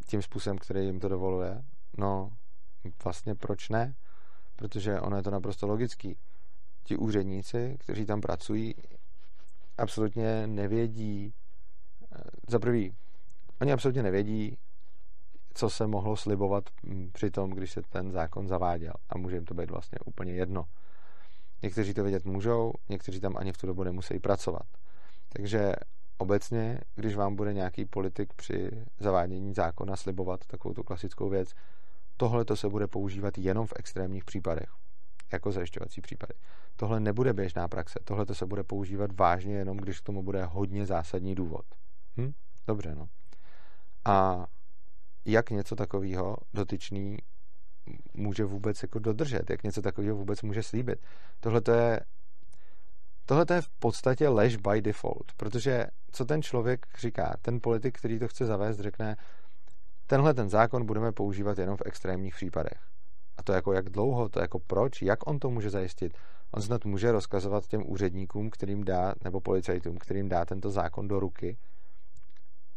tím 0.06 0.22
způsobem, 0.22 0.58
který 0.58 0.86
jim 0.86 1.00
to 1.00 1.10
dovoluje? 1.10 1.64
No, 1.98 2.32
vlastně 3.04 3.36
proč 3.36 3.70
ne? 3.70 3.96
Protože 4.56 5.00
ono 5.00 5.18
je 5.18 5.24
to 5.24 5.32
naprosto 5.32 5.68
logický. 5.68 6.18
Ti 6.84 6.98
úředníci, 6.98 7.78
kteří 7.80 8.06
tam 8.06 8.22
pracují, 8.22 8.76
absolutně 9.78 10.48
nevědí, 10.48 11.34
eh, 12.12 12.18
za 12.48 12.60
prvý, 12.60 12.96
oni 13.62 13.72
absolutně 13.72 14.04
nevědí, 14.04 14.58
co 15.54 15.70
se 15.70 15.88
mohlo 15.88 16.16
slibovat 16.16 16.64
mm, 16.84 17.10
při 17.12 17.32
tom, 17.32 17.52
když 17.52 17.72
se 17.72 17.82
ten 17.82 18.12
zákon 18.12 18.48
zaváděl. 18.48 18.94
A 19.10 19.18
může 19.18 19.36
jim 19.36 19.46
to 19.46 19.54
být 19.54 19.72
vlastně 19.72 20.00
úplně 20.06 20.34
jedno. 20.34 20.66
Někteří 21.64 21.94
to 21.94 22.04
vědět 22.04 22.26
můžou, 22.26 22.74
někteří 22.90 23.20
tam 23.20 23.38
ani 23.38 23.54
v 23.54 23.58
tu 23.58 23.68
dobu 23.68 23.84
nemusí 23.84 24.20
pracovat. 24.20 24.66
Takže 25.30 25.74
obecně, 26.18 26.80
když 26.96 27.16
vám 27.16 27.36
bude 27.36 27.54
nějaký 27.54 27.86
politik 27.86 28.34
při 28.34 28.72
zavádění 29.00 29.54
zákona 29.54 29.96
slibovat 29.96 30.40
takovou 30.48 30.74
tu 30.74 30.84
klasickou 30.84 31.30
věc, 31.30 31.54
tohle 32.18 32.46
to 32.46 32.56
se 32.56 32.70
bude 32.70 32.88
používat 32.88 33.38
jenom 33.38 33.68
v 33.68 33.74
extrémních 33.76 34.26
případech, 34.26 34.70
jako 35.32 35.52
zajišťovací 35.52 36.02
případy. 36.02 36.34
Tohle 36.76 37.00
nebude 37.00 37.34
běžná 37.34 37.68
praxe, 37.68 38.00
tohle 38.04 38.26
to 38.26 38.36
se 38.36 38.46
bude 38.46 38.64
používat 38.64 39.20
vážně 39.20 39.56
jenom, 39.56 39.78
když 39.78 40.00
k 40.00 40.04
tomu 40.04 40.24
bude 40.24 40.46
hodně 40.46 40.86
zásadní 40.86 41.36
důvod. 41.36 41.66
Hm? 42.18 42.32
Dobře, 42.68 42.96
no. 42.96 43.08
A 44.06 44.48
jak 45.26 45.50
něco 45.50 45.76
takového 45.76 46.36
dotyčný 46.54 47.18
může 48.14 48.46
vůbec 48.46 48.82
jako 48.82 49.00
dodržet, 49.00 49.50
jak 49.50 49.64
něco 49.64 49.82
takového 49.82 50.16
vůbec 50.16 50.42
může 50.42 50.64
slíbit. 50.64 51.00
Tohle 51.40 51.62
to 51.62 51.72
je 51.72 52.00
Tohle 53.26 53.46
je 53.54 53.62
v 53.62 53.70
podstatě 53.70 54.30
lež 54.30 54.58
by 54.58 54.82
default, 54.82 55.32
protože 55.38 55.86
co 56.12 56.26
ten 56.26 56.42
člověk 56.42 56.86
říká, 57.00 57.36
ten 57.42 57.60
politik, 57.62 57.98
který 57.98 58.20
to 58.20 58.28
chce 58.28 58.46
zavést, 58.46 58.80
řekne, 58.80 59.16
tenhle 60.08 60.34
ten 60.34 60.50
zákon 60.50 60.86
budeme 60.86 61.12
používat 61.12 61.58
jenom 61.58 61.78
v 61.78 61.82
extrémních 61.86 62.36
případech. 62.36 62.80
A 63.38 63.44
to 63.44 63.54
jako 63.54 63.74
jak 63.74 63.90
dlouho, 63.90 64.30
to 64.30 64.40
jako 64.40 64.60
proč, 64.60 65.02
jak 65.02 65.30
on 65.30 65.40
to 65.40 65.50
může 65.50 65.70
zajistit? 65.70 66.18
On 66.52 66.62
snad 66.62 66.86
může 66.86 67.12
rozkazovat 67.12 67.68
těm 67.68 67.92
úředníkům, 67.92 68.50
kterým 68.50 68.84
dá, 68.84 69.14
nebo 69.24 69.42
policajtům, 69.42 69.98
kterým 69.98 70.30
dá 70.30 70.46
tento 70.46 70.70
zákon 70.70 71.08
do 71.08 71.20
ruky, 71.20 71.58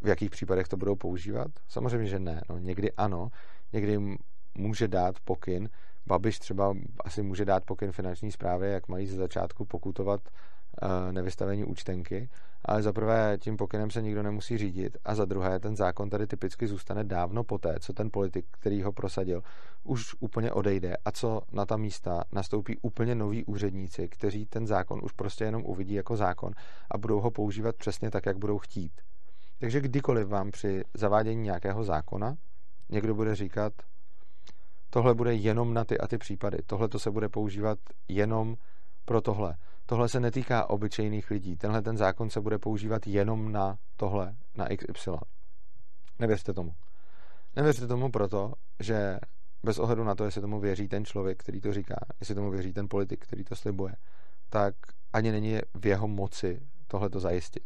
v 0.05 0.09
jakých 0.09 0.31
případech 0.31 0.69
to 0.69 0.77
budou 0.77 0.97
používat? 0.97 1.49
Samozřejmě, 1.69 2.07
že 2.07 2.19
ne. 2.19 2.41
No, 2.51 2.59
někdy 2.59 2.93
ano, 2.93 3.29
někdy 3.73 3.99
může 4.55 4.89
dát 4.89 5.21
pokyn, 5.25 5.69
Babiš 6.07 6.39
třeba 6.39 6.75
asi 7.05 7.23
může 7.23 7.45
dát 7.45 7.65
pokyn 7.65 7.93
finanční 7.93 8.33
správě, 8.33 8.71
jak 8.71 8.89
mají 8.89 9.07
ze 9.07 9.17
začátku 9.17 9.65
pokutovat 9.65 10.21
eh, 10.29 11.13
nevystavení 11.13 11.65
účtenky, 11.65 12.29
ale 12.65 12.83
za 12.83 12.93
prvé 12.93 13.39
tím 13.41 13.57
pokynem 13.57 13.91
se 13.91 14.03
nikdo 14.03 14.23
nemusí 14.23 14.59
řídit 14.59 14.99
a 15.05 15.15
za 15.15 15.25
druhé 15.25 15.61
ten 15.61 15.77
zákon 15.77 16.11
tady 16.11 16.27
typicky 16.27 16.67
zůstane 16.67 17.05
dávno 17.05 17.45
poté, 17.45 17.77
co 17.81 17.93
ten 17.93 18.11
politik, 18.11 18.47
který 18.51 18.83
ho 18.83 18.93
prosadil, 18.93 19.43
už 19.85 20.15
úplně 20.21 20.53
odejde 20.53 20.97
a 21.05 21.13
co 21.13 21.43
na 21.53 21.67
ta 21.67 21.77
místa 21.77 22.25
nastoupí 22.33 22.77
úplně 22.83 23.15
noví 23.15 23.45
úředníci, 23.45 24.09
kteří 24.09 24.47
ten 24.47 24.67
zákon 24.67 25.01
už 25.03 25.13
prostě 25.13 25.45
jenom 25.45 25.65
uvidí 25.65 25.95
jako 25.95 26.17
zákon 26.17 26.53
a 26.91 26.99
budou 26.99 27.21
ho 27.21 27.31
používat 27.31 27.77
přesně 27.77 28.11
tak, 28.11 28.27
jak 28.27 28.39
budou 28.39 28.59
chtít. 28.59 28.93
Takže 29.59 29.81
kdykoliv 29.81 30.29
vám 30.29 30.51
při 30.51 30.83
zavádění 30.95 31.43
nějakého 31.43 31.85
zákona 31.85 32.37
někdo 32.89 33.15
bude 33.15 33.35
říkat, 33.35 33.73
tohle 34.91 35.15
bude 35.15 35.35
jenom 35.35 35.75
na 35.75 35.85
ty 35.85 35.99
a 35.99 36.09
ty 36.09 36.19
případy, 36.19 36.59
tohle 36.67 36.89
to 36.89 36.99
se 36.99 37.11
bude 37.11 37.29
používat 37.29 37.79
jenom 38.09 38.57
pro 39.05 39.21
tohle. 39.21 39.57
Tohle 39.87 40.09
se 40.09 40.21
netýká 40.21 40.71
obyčejných 40.71 41.31
lidí. 41.31 41.57
Tenhle 41.57 41.83
ten 41.83 41.97
zákon 41.97 42.31
se 42.31 42.41
bude 42.41 42.59
používat 42.59 43.07
jenom 43.07 43.53
na 43.53 43.79
tohle, 43.97 44.37
na 44.57 44.67
XY. 44.77 45.11
Nevěřte 46.19 46.53
tomu. 46.53 46.75
Nevěřte 47.57 47.87
tomu 47.87 48.11
proto, 48.11 48.53
že 48.81 49.19
bez 49.63 49.79
ohledu 49.79 50.05
na 50.05 50.15
to, 50.15 50.25
jestli 50.25 50.41
tomu 50.41 50.61
věří 50.61 50.89
ten 50.89 51.05
člověk, 51.05 51.39
který 51.39 51.61
to 51.61 51.73
říká, 51.73 51.97
jestli 52.21 52.35
tomu 52.35 52.51
věří 52.51 52.73
ten 52.73 52.89
politik, 52.89 53.25
který 53.25 53.45
to 53.45 53.57
slibuje, 53.57 53.95
tak 54.51 54.75
ani 55.13 55.33
není 55.33 55.59
v 55.75 55.87
jeho 55.87 56.09
moci 56.09 56.61
tohle 56.87 57.11
to 57.11 57.21
zajistit. 57.21 57.63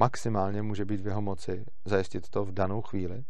Maximálně 0.00 0.62
může 0.62 0.84
být 0.84 1.00
v 1.00 1.06
jeho 1.06 1.22
moci 1.22 1.64
zajistit 1.84 2.28
to 2.28 2.44
v 2.44 2.52
danou 2.52 2.82
chvíli, 2.82 3.24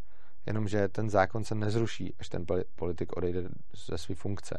jenomže 0.46 0.88
ten 0.88 1.10
zákon 1.10 1.44
se 1.44 1.54
nezruší, 1.54 2.14
až 2.18 2.28
ten 2.28 2.46
politik 2.76 3.16
odejde 3.16 3.48
ze 3.88 3.98
své 3.98 4.14
funkce. 4.14 4.58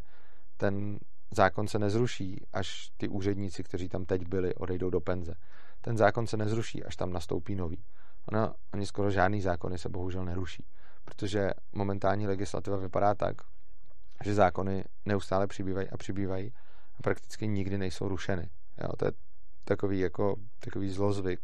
Ten 0.57 0.99
zákon 1.31 1.67
se 1.67 1.79
nezruší, 1.79 2.45
až 2.53 2.89
ty 2.97 3.07
úředníci, 3.07 3.63
kteří 3.63 3.89
tam 3.89 4.05
teď 4.05 4.27
byli, 4.27 4.55
odejdou 4.55 4.89
do 4.89 5.01
penze. 5.01 5.33
Ten 5.81 5.97
zákon 5.97 6.27
se 6.27 6.37
nezruší, 6.37 6.83
až 6.83 6.95
tam 6.95 7.13
nastoupí 7.13 7.55
nový. 7.55 7.83
Ono, 8.31 8.53
ani 8.71 8.85
skoro 8.85 9.11
žádný 9.11 9.41
zákony 9.41 9.77
se 9.77 9.89
bohužel 9.89 10.25
neruší, 10.25 10.65
protože 11.05 11.49
momentální 11.71 12.27
legislativa 12.27 12.77
vypadá 12.77 13.15
tak, 13.15 13.35
že 14.23 14.33
zákony 14.33 14.83
neustále 15.05 15.47
přibývají 15.47 15.89
a 15.89 15.97
přibývají 15.97 16.53
a 16.99 17.01
prakticky 17.03 17.47
nikdy 17.47 17.77
nejsou 17.77 18.07
rušeny. 18.07 18.49
Jo, 18.83 18.89
to 18.97 19.05
je 19.05 19.11
takový, 19.63 19.99
jako, 19.99 20.35
takový 20.59 20.89
zlozvyk 20.89 21.39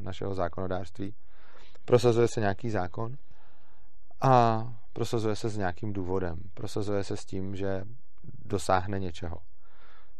našeho 0.00 0.34
zákonodárství. 0.34 1.14
Prosazuje 1.84 2.28
se 2.28 2.40
nějaký 2.40 2.70
zákon 2.70 3.16
a 4.20 4.64
prosazuje 4.92 5.36
se 5.36 5.48
s 5.48 5.56
nějakým 5.56 5.92
důvodem. 5.92 6.38
Prosazuje 6.54 7.04
se 7.04 7.16
s 7.16 7.24
tím, 7.24 7.56
že 7.56 7.84
dosáhne 8.44 8.98
něčeho. 8.98 9.36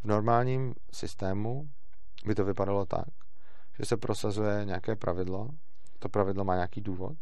V 0.02 0.04
normálním 0.04 0.74
systému 0.92 1.70
by 2.26 2.34
to 2.34 2.44
vypadalo 2.44 2.86
tak, 2.86 3.06
že 3.78 3.84
se 3.84 3.96
prosazuje 3.96 4.64
nějaké 4.64 4.96
pravidlo, 4.96 5.48
to 5.98 6.08
pravidlo 6.08 6.44
má 6.44 6.54
nějaký 6.54 6.80
důvod, 6.80 7.16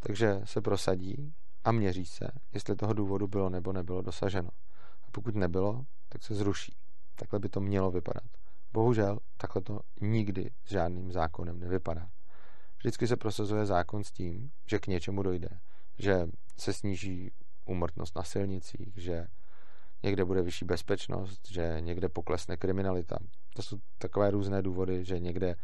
takže 0.00 0.40
se 0.44 0.60
prosadí 0.60 1.34
a 1.64 1.72
měří 1.72 2.06
se, 2.06 2.28
jestli 2.54 2.76
toho 2.76 2.92
důvodu 2.92 3.28
bylo 3.28 3.50
nebo 3.50 3.72
nebylo 3.72 4.02
dosaženo. 4.02 4.48
A 5.02 5.10
pokud 5.12 5.34
nebylo, 5.34 5.84
tak 6.08 6.22
se 6.22 6.34
zruší. 6.34 6.76
Takhle 7.16 7.38
by 7.38 7.48
to 7.48 7.60
mělo 7.60 7.90
vypadat. 7.90 8.24
Bohužel, 8.72 9.18
takhle 9.36 9.62
to 9.62 9.80
nikdy 10.00 10.50
s 10.64 10.70
žádným 10.70 11.12
zákonem 11.12 11.60
nevypadá. 11.60 12.08
Vždycky 12.78 13.06
se 13.06 13.16
prosazuje 13.16 13.66
zákon 13.66 14.04
s 14.04 14.12
tím, 14.12 14.50
že 14.66 14.78
k 14.78 14.86
něčemu 14.86 15.22
dojde, 15.22 15.48
že 15.98 16.26
se 16.56 16.72
sníží 16.72 17.30
úmrtnost 17.64 18.16
na 18.16 18.22
silnicích, 18.22 18.92
že 18.96 19.26
někde 20.02 20.24
bude 20.24 20.42
vyšší 20.42 20.64
bezpečnost, 20.64 21.48
že 21.48 21.76
někde 21.80 22.08
poklesne 22.08 22.56
kriminalita. 22.56 23.18
To 23.54 23.62
jsou 23.62 23.78
takové 23.98 24.30
různé 24.30 24.62
důvody, 24.62 25.04
že 25.04 25.18
někde, 25.18 25.56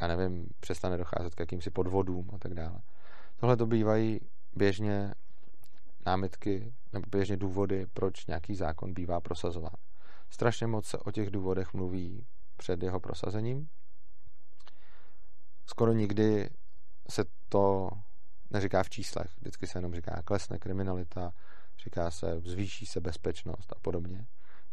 já 0.00 0.06
nevím, 0.06 0.46
přestane 0.60 0.96
docházet 0.96 1.34
k 1.34 1.40
jakýmsi 1.40 1.70
podvodům 1.70 2.30
a 2.34 2.38
tak 2.38 2.54
dále. 2.54 2.80
Tohle 3.40 3.56
to 3.56 3.66
bývají 3.66 4.20
běžně 4.56 5.14
námitky 6.06 6.74
nebo 6.92 7.06
běžně 7.10 7.36
důvody, 7.36 7.86
proč 7.92 8.26
nějaký 8.26 8.54
zákon 8.54 8.94
bývá 8.94 9.20
prosazován. 9.20 9.87
Strašně 10.30 10.66
moc 10.66 10.86
se 10.86 10.98
o 10.98 11.10
těch 11.10 11.30
důvodech 11.30 11.74
mluví 11.74 12.26
před 12.56 12.82
jeho 12.82 13.00
prosazením. 13.00 13.68
Skoro 15.66 15.92
nikdy 15.92 16.50
se 17.10 17.24
to 17.48 17.90
neříká 18.50 18.82
v 18.82 18.90
číslech, 18.90 19.30
vždycky 19.40 19.66
se 19.66 19.78
jenom 19.78 19.94
říká 19.94 20.22
klesne 20.24 20.58
kriminalita, 20.58 21.32
říká 21.84 22.10
se, 22.10 22.40
zvýší 22.44 22.86
se 22.86 23.00
bezpečnost 23.00 23.72
a 23.76 23.80
podobně. 23.82 24.26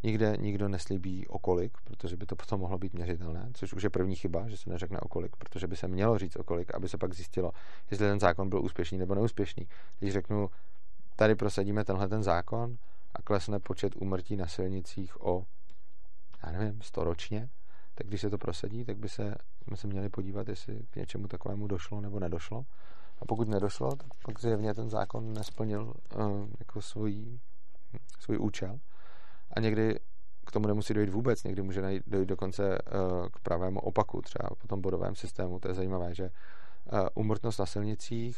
Nikde 0.03 0.37
nikdo 0.39 0.67
neslíbí 0.67 1.27
okolik, 1.27 1.77
protože 1.83 2.17
by 2.17 2.25
to 2.25 2.35
potom 2.35 2.59
mohlo 2.59 2.77
být 2.77 2.93
měřitelné, 2.93 3.51
což 3.53 3.73
už 3.73 3.83
je 3.83 3.89
první 3.89 4.15
chyba, 4.15 4.49
že 4.49 4.57
se 4.57 4.69
neřekne 4.69 4.99
okolik, 4.99 5.35
protože 5.35 5.67
by 5.67 5.75
se 5.75 5.87
mělo 5.87 6.17
říct 6.17 6.35
okolik, 6.35 6.75
aby 6.75 6.89
se 6.89 6.97
pak 6.97 7.13
zjistilo, 7.13 7.51
jestli 7.91 8.07
ten 8.07 8.19
zákon 8.19 8.49
byl 8.49 8.61
úspěšný 8.61 8.97
nebo 8.97 9.15
neúspěšný. 9.15 9.67
Když 9.99 10.13
řeknu, 10.13 10.49
tady 11.15 11.35
prosadíme 11.35 11.83
tenhle 11.83 12.07
ten 12.07 12.23
zákon 12.23 12.77
a 13.15 13.21
klesne 13.21 13.59
počet 13.59 13.95
úmrtí 13.95 14.35
na 14.35 14.47
silnicích 14.47 15.21
o, 15.21 15.45
já 16.45 16.51
nevím, 16.51 16.81
100 16.81 17.03
ročně, 17.03 17.49
tak 17.95 18.07
když 18.07 18.21
se 18.21 18.29
to 18.29 18.37
prosadí, 18.37 18.85
tak 18.85 18.97
by 18.97 19.09
se, 19.09 19.35
by 19.67 19.77
se 19.77 19.87
měli 19.87 20.09
podívat, 20.09 20.47
jestli 20.47 20.79
k 20.91 20.95
něčemu 20.95 21.27
takovému 21.27 21.67
došlo 21.67 22.01
nebo 22.01 22.19
nedošlo. 22.19 22.65
A 23.19 23.25
pokud 23.25 23.47
nedošlo, 23.47 23.95
tak 23.95 24.07
pak 24.25 24.39
zjevně 24.39 24.73
ten 24.73 24.89
zákon 24.89 25.33
nesplnil 25.33 25.93
uh, 26.15 26.47
jako 26.59 26.81
svůj, 26.81 27.39
svůj 28.19 28.37
účel. 28.37 28.79
A 29.51 29.59
někdy 29.59 29.99
k 30.45 30.51
tomu 30.51 30.67
nemusí 30.67 30.93
dojít 30.93 31.09
vůbec, 31.09 31.43
někdy 31.43 31.61
může 31.61 31.81
dojít 32.07 32.29
dokonce 32.29 32.69
uh, 32.69 33.27
k 33.29 33.39
pravému 33.39 33.79
opaku, 33.79 34.21
třeba 34.21 34.49
po 34.61 34.67
tom 34.67 34.81
bodovém 34.81 35.15
systému. 35.15 35.59
To 35.59 35.67
je 35.67 35.73
zajímavé, 35.73 36.15
že 36.15 36.29
umrtnost 37.15 37.59
na 37.59 37.65
silnicích 37.65 38.37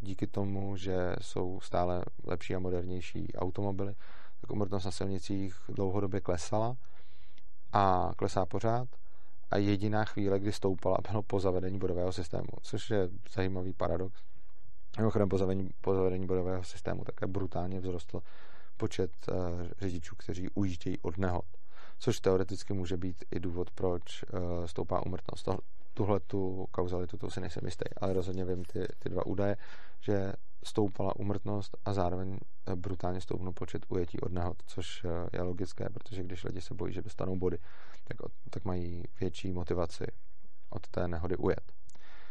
díky 0.00 0.26
tomu, 0.26 0.76
že 0.76 1.16
jsou 1.20 1.60
stále 1.60 2.04
lepší 2.24 2.54
a 2.54 2.58
modernější 2.58 3.32
automobily, 3.36 3.94
tak 4.40 4.50
umrtnost 4.50 4.84
na 4.84 4.90
silnicích 4.90 5.54
dlouhodobě 5.68 6.20
klesala 6.20 6.76
a 7.72 8.10
klesá 8.16 8.46
pořád 8.46 8.88
a 9.50 9.56
jediná 9.56 10.04
chvíle, 10.04 10.38
kdy 10.38 10.52
stoupala, 10.52 10.96
bylo 11.10 11.22
po 11.22 11.40
zavedení 11.40 11.78
bodového 11.78 12.12
systému, 12.12 12.48
což 12.62 12.90
je 12.90 13.08
zajímavý 13.32 13.72
paradox. 13.72 14.22
Mimochodem 14.98 15.28
po 15.28 15.38
zavedení, 15.38 15.70
po 15.80 15.94
zavedení 15.94 16.26
bodového 16.26 16.64
systému 16.64 17.04
také 17.04 17.26
brutálně 17.26 17.80
vzrostl 17.80 18.22
počet 18.76 19.10
uh, 19.28 19.36
řidičů, 19.80 20.16
kteří 20.16 20.48
ujíždějí 20.54 20.98
od 21.02 21.18
nehod, 21.18 21.44
což 21.98 22.20
teoreticky 22.20 22.72
může 22.72 22.96
být 22.96 23.24
i 23.30 23.40
důvod, 23.40 23.70
proč 23.70 24.22
uh, 24.22 24.66
stoupá 24.66 25.06
umrtnost. 25.06 25.48
Tuhle 25.98 26.20
tu 26.20 26.66
kauzalitu, 26.70 27.16
to 27.16 27.30
si 27.30 27.40
nejsem 27.40 27.62
jistý, 27.64 27.84
ale 28.00 28.12
rozhodně 28.12 28.44
vím 28.44 28.64
ty, 28.64 28.86
ty 28.98 29.08
dva 29.08 29.26
údaje, 29.26 29.56
že 30.00 30.32
stoupala 30.64 31.16
umrtnost 31.16 31.76
a 31.84 31.92
zároveň 31.92 32.38
eh, 32.66 32.76
brutálně 32.76 33.20
stoupnul 33.20 33.52
počet 33.52 33.86
ujetí 33.88 34.20
od 34.20 34.32
nehod, 34.32 34.56
což 34.66 35.06
je 35.32 35.42
logické, 35.42 35.88
protože 35.90 36.22
když 36.22 36.44
lidi 36.44 36.60
se 36.60 36.74
bojí, 36.74 36.92
že 36.92 37.02
dostanou 37.02 37.36
body, 37.36 37.58
tak, 38.04 38.16
tak 38.50 38.64
mají 38.64 39.04
větší 39.20 39.52
motivaci 39.52 40.04
od 40.70 40.88
té 40.88 41.08
nehody 41.08 41.36
ujet. 41.36 41.72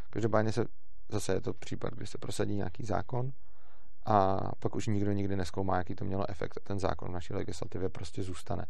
Každopádně 0.09 0.51
se 0.51 0.65
zase 1.09 1.33
je 1.33 1.41
to 1.41 1.53
případ, 1.53 1.93
kdy 1.93 2.07
se 2.07 2.17
prosadí 2.17 2.55
nějaký 2.55 2.85
zákon 2.85 3.31
a 4.05 4.37
pak 4.59 4.75
už 4.75 4.87
nikdo 4.87 5.11
nikdy 5.11 5.35
neskoumá, 5.35 5.77
jaký 5.77 5.95
to 5.95 6.05
mělo 6.05 6.29
efekt. 6.29 6.59
Ten 6.63 6.79
zákon 6.79 7.09
v 7.09 7.13
naší 7.13 7.33
legislativě 7.33 7.89
prostě 7.89 8.23
zůstane. 8.23 8.65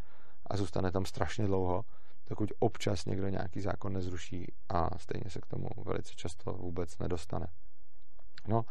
A 0.48 0.58
zůstane 0.58 0.92
tam 0.92 1.06
strašně 1.06 1.46
dlouho, 1.46 1.86
dokud 2.30 2.54
občas 2.60 3.06
někdo 3.06 3.30
nějaký 3.30 3.62
zákon 3.62 3.94
nezruší 3.94 4.54
a 4.70 4.98
stejně 4.98 5.30
se 5.30 5.42
k 5.42 5.46
tomu 5.46 5.68
velice 5.86 6.14
často 6.16 6.54
vůbec 6.54 6.98
nedostane. 6.98 7.48
No 8.48 8.66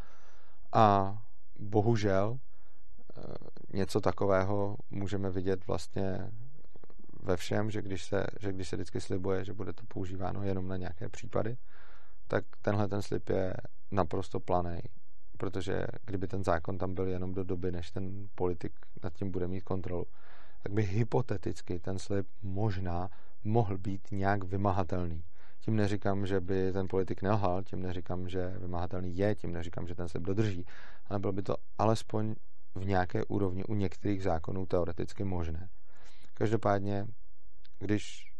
a 0.73 1.16
bohužel 1.59 2.38
eh, 2.38 3.23
něco 3.73 4.01
takového 4.01 4.77
můžeme 4.90 5.31
vidět 5.31 5.66
vlastně 5.66 6.31
ve 7.23 7.37
všem, 7.37 7.71
že 7.71 7.83
když, 7.83 8.05
se, 8.05 8.27
že 8.40 8.53
když 8.53 8.69
se 8.69 8.77
vždycky 8.77 9.01
slibuje, 9.01 9.45
že 9.45 9.53
bude 9.53 9.73
to 9.73 9.83
používáno 9.88 10.42
jenom 10.42 10.69
na 10.69 10.77
nějaké 10.77 11.09
případy, 11.09 11.57
tak 12.29 12.45
tenhle 12.62 12.88
ten 12.88 13.03
slib 13.03 13.29
je 13.29 13.55
naprosto 13.90 14.40
planý, 14.40 14.79
protože 15.37 15.87
kdyby 16.05 16.29
ten 16.29 16.45
zákon 16.45 16.79
tam 16.79 16.95
byl 16.95 17.07
jenom 17.07 17.35
do 17.35 17.45
doby, 17.45 17.73
než 17.73 17.90
ten 17.90 18.29
politik 18.35 18.73
nad 19.03 19.12
tím 19.12 19.31
bude 19.31 19.49
mít 19.49 19.61
kontrolu, 19.61 20.07
tak 20.62 20.73
by 20.73 20.83
hypoteticky 20.83 21.79
ten 21.79 21.99
slib 21.99 22.27
možná 22.42 23.11
mohl 23.46 23.78
být 23.78 24.09
nějak 24.11 24.44
vymahatelný. 24.44 25.24
Tím 25.61 25.76
neříkám, 25.76 26.26
že 26.26 26.40
by 26.40 26.72
ten 26.72 26.88
politik 26.88 27.22
nelhal, 27.22 27.62
tím 27.62 27.82
neříkám, 27.82 28.28
že 28.28 28.54
vymahatelný 28.59 29.16
je, 29.16 29.35
tím 29.35 29.52
neříkám, 29.52 29.87
že 29.87 29.94
ten 29.94 30.09
slib 30.09 30.22
dodrží, 30.22 30.66
ale 31.06 31.18
bylo 31.18 31.32
by 31.32 31.42
to 31.42 31.56
alespoň 31.78 32.35
v 32.74 32.87
nějaké 32.87 33.24
úrovni 33.24 33.64
u 33.64 33.74
některých 33.74 34.22
zákonů 34.22 34.66
teoreticky 34.66 35.24
možné. 35.24 35.68
Každopádně, 36.35 37.06
když 37.78 38.32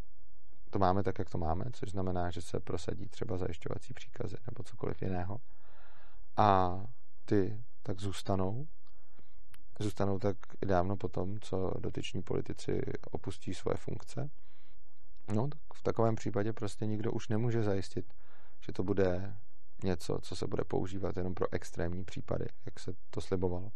to 0.71 0.79
máme 0.79 1.03
tak, 1.03 1.19
jak 1.19 1.31
to 1.31 1.38
máme, 1.38 1.64
což 1.73 1.90
znamená, 1.90 2.31
že 2.31 2.42
se 2.42 2.61
prosadí 2.61 3.09
třeba 3.09 3.37
zajišťovací 3.37 3.95
příkazy 3.95 4.37
nebo 4.51 4.62
cokoliv 4.62 5.03
jiného. 5.03 5.38
A 6.37 6.81
ty 7.25 7.62
tak 7.83 8.01
zůstanou. 8.01 8.66
Zůstanou 9.81 10.19
tak 10.19 10.37
i 10.62 10.66
dávno 10.66 10.97
potom, 10.97 11.40
co 11.40 11.71
dotyční 11.79 12.23
politici 12.23 12.81
opustí 13.11 13.55
svoje 13.55 13.77
funkce. 13.77 14.31
No, 15.35 15.49
tak 15.49 15.61
v 15.75 15.83
takovém 15.83 16.15
případě 16.15 16.53
prostě 16.53 16.87
nikdo 16.87 17.12
už 17.12 17.29
nemůže 17.29 17.62
zajistit, 17.62 18.15
že 18.61 18.73
to 18.73 18.83
bude 18.83 19.37
něco, 19.85 20.19
co 20.23 20.37
se 20.37 20.47
bude 20.47 20.65
používat 20.65 21.17
jenom 21.17 21.35
pro 21.35 21.47
extrémní 21.53 22.05
případy, 22.05 22.47
jak 22.67 22.81
se 22.81 22.93
to 23.11 23.21
slibovalo. 23.21 23.73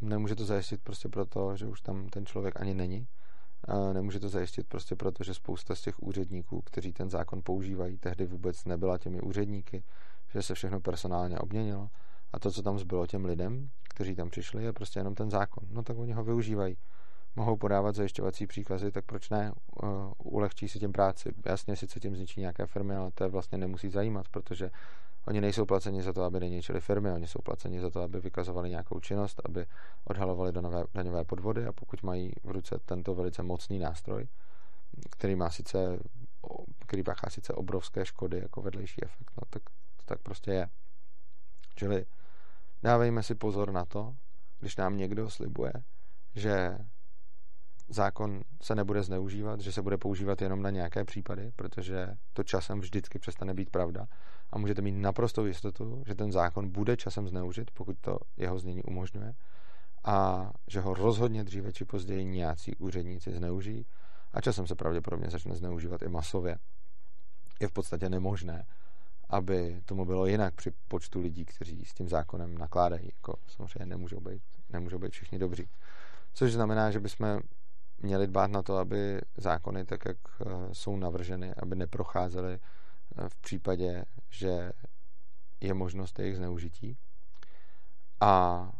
Nemůže 0.00 0.34
to 0.34 0.44
zajistit 0.44 0.82
prostě 0.82 1.08
proto, 1.08 1.56
že 1.56 1.66
už 1.66 1.80
tam 1.80 2.08
ten 2.08 2.26
člověk 2.26 2.60
ani 2.60 2.74
není. 2.74 3.08
Nemůže 3.92 4.20
to 4.20 4.28
zajistit 4.28 4.66
prostě 4.66 4.96
proto, 4.96 5.24
že 5.24 5.34
spousta 5.34 5.74
z 5.74 5.80
těch 5.80 6.02
úředníků, 6.02 6.62
kteří 6.62 6.92
ten 6.92 7.10
zákon 7.10 7.40
používají, 7.44 7.98
tehdy 7.98 8.26
vůbec 8.26 8.64
nebyla 8.64 8.98
těmi 8.98 9.20
úředníky, 9.20 9.84
že 10.28 10.42
se 10.42 10.54
všechno 10.54 10.80
personálně 10.80 11.38
obměnilo. 11.38 11.90
A 12.32 12.38
to, 12.38 12.50
co 12.50 12.62
tam 12.62 12.78
zbylo 12.78 13.06
těm 13.06 13.24
lidem, 13.24 13.70
kteří 13.82 14.14
tam 14.14 14.30
přišli, 14.30 14.64
je 14.64 14.72
prostě 14.72 15.00
jenom 15.00 15.14
ten 15.14 15.30
zákon. 15.30 15.68
No 15.70 15.82
tak 15.82 15.98
oni 15.98 16.12
ho 16.12 16.24
využívají. 16.24 16.76
Mohou 17.36 17.56
podávat 17.56 17.94
zajišťovací 17.94 18.46
příkazy, 18.46 18.92
tak 18.92 19.04
proč 19.04 19.30
ne? 19.30 19.52
Ulehčí 20.18 20.68
si 20.68 20.78
tím 20.78 20.92
práci. 20.92 21.32
Jasně, 21.46 21.76
sice 21.76 22.00
tím 22.00 22.16
zničí 22.16 22.40
nějaké 22.40 22.66
firmy, 22.66 22.96
ale 22.96 23.10
to 23.10 23.24
je 23.24 23.30
vlastně 23.30 23.58
nemusí 23.58 23.90
zajímat, 23.90 24.28
protože 24.28 24.70
Oni 25.26 25.40
nejsou 25.40 25.66
placeni 25.66 26.02
za 26.02 26.12
to, 26.12 26.22
aby 26.22 26.40
neníčili 26.40 26.80
firmy, 26.80 27.12
oni 27.12 27.26
jsou 27.26 27.38
placeni 27.42 27.80
za 27.80 27.90
to, 27.90 28.02
aby 28.02 28.20
vykazovali 28.20 28.70
nějakou 28.70 29.00
činnost, 29.00 29.40
aby 29.44 29.66
odhalovali 30.04 30.52
nové 30.52 30.84
daňové 30.94 31.24
podvody 31.24 31.66
a 31.66 31.72
pokud 31.72 32.02
mají 32.02 32.32
v 32.44 32.50
ruce 32.50 32.78
tento 32.84 33.14
velice 33.14 33.42
mocný 33.42 33.78
nástroj, 33.78 34.28
který 35.10 35.36
má 35.36 35.50
sice, 35.50 35.98
který 36.86 37.02
páchá 37.02 37.30
sice 37.30 37.52
obrovské 37.52 38.06
škody 38.06 38.38
jako 38.38 38.62
vedlejší 38.62 39.04
efekt, 39.04 39.30
no, 39.36 39.42
tak 39.50 39.62
to 39.96 40.02
tak 40.04 40.18
prostě 40.20 40.50
je. 40.50 40.68
Čili 41.74 42.06
dávejme 42.82 43.22
si 43.22 43.34
pozor 43.34 43.72
na 43.72 43.84
to, 43.84 44.14
když 44.60 44.76
nám 44.76 44.96
někdo 44.96 45.30
slibuje, 45.30 45.72
že 46.34 46.78
zákon 47.88 48.42
se 48.62 48.74
nebude 48.74 49.02
zneužívat, 49.02 49.60
že 49.60 49.72
se 49.72 49.82
bude 49.82 49.98
používat 49.98 50.42
jenom 50.42 50.62
na 50.62 50.70
nějaké 50.70 51.04
případy, 51.04 51.52
protože 51.56 52.08
to 52.32 52.42
časem 52.42 52.80
vždycky 52.80 53.18
přestane 53.18 53.54
být 53.54 53.70
pravda 53.70 54.06
a 54.50 54.58
můžete 54.58 54.82
mít 54.82 54.92
naprostou 54.92 55.46
jistotu, 55.46 56.02
že 56.06 56.14
ten 56.14 56.32
zákon 56.32 56.70
bude 56.70 56.96
časem 56.96 57.28
zneužit, 57.28 57.70
pokud 57.70 57.98
to 58.00 58.18
jeho 58.36 58.58
znění 58.58 58.82
umožňuje 58.82 59.34
a 60.04 60.50
že 60.66 60.80
ho 60.80 60.94
rozhodně 60.94 61.44
dříve 61.44 61.72
či 61.72 61.84
později 61.84 62.24
nějací 62.24 62.76
úředníci 62.76 63.32
zneužijí 63.32 63.86
a 64.32 64.40
časem 64.40 64.66
se 64.66 64.74
pravděpodobně 64.74 65.30
začne 65.30 65.54
zneužívat 65.54 66.02
i 66.02 66.08
masově. 66.08 66.58
Je 67.60 67.68
v 67.68 67.72
podstatě 67.72 68.08
nemožné, 68.08 68.66
aby 69.28 69.82
tomu 69.84 70.04
bylo 70.04 70.26
jinak 70.26 70.54
při 70.54 70.72
počtu 70.88 71.20
lidí, 71.20 71.44
kteří 71.44 71.84
s 71.84 71.94
tím 71.94 72.08
zákonem 72.08 72.58
nakládají. 72.58 73.10
Jako 73.16 73.38
samozřejmě 73.46 73.86
nemůžou 73.86 74.20
být, 74.20 74.42
nemůžou 74.70 74.98
být 74.98 75.12
všichni 75.12 75.38
dobří. 75.38 75.68
Což 76.34 76.52
znamená, 76.52 76.90
že 76.90 77.00
bychom 77.00 77.40
měli 78.04 78.26
dbát 78.26 78.50
na 78.50 78.62
to, 78.62 78.76
aby 78.76 79.20
zákony, 79.36 79.84
tak 79.84 80.04
jak 80.04 80.16
eh, 80.40 80.44
jsou 80.72 80.96
navrženy, 80.96 81.54
aby 81.62 81.76
neprocházely 81.76 82.54
eh, 82.54 83.28
v 83.28 83.36
případě, 83.36 84.04
že 84.30 84.72
je 85.60 85.74
možnost 85.74 86.18
jejich 86.18 86.36
zneužití. 86.36 86.96
A 88.20 88.72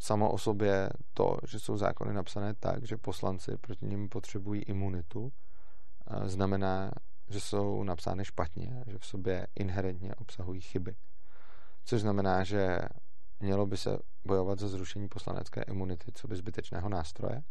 samo 0.00 0.32
o 0.32 0.38
sobě 0.38 0.90
to, 1.14 1.38
že 1.48 1.60
jsou 1.60 1.76
zákony 1.76 2.12
napsané 2.12 2.54
tak, 2.54 2.84
že 2.84 2.96
poslanci 2.96 3.56
proti 3.56 3.86
nim 3.86 4.08
potřebují 4.08 4.62
imunitu, 4.62 5.32
eh, 6.06 6.28
znamená, 6.28 6.90
že 7.28 7.40
jsou 7.40 7.82
napsány 7.82 8.24
špatně, 8.24 8.84
že 8.86 8.98
v 8.98 9.06
sobě 9.06 9.46
inherentně 9.54 10.14
obsahují 10.14 10.60
chyby. 10.60 10.96
Což 11.84 12.00
znamená, 12.00 12.44
že 12.44 12.78
mělo 13.40 13.66
by 13.66 13.76
se 13.76 13.98
bojovat 14.24 14.58
za 14.58 14.68
zrušení 14.68 15.08
poslanecké 15.08 15.62
imunity 15.62 16.12
co 16.14 16.28
by 16.28 16.36
zbytečného 16.36 16.88
nástroje, 16.88 17.42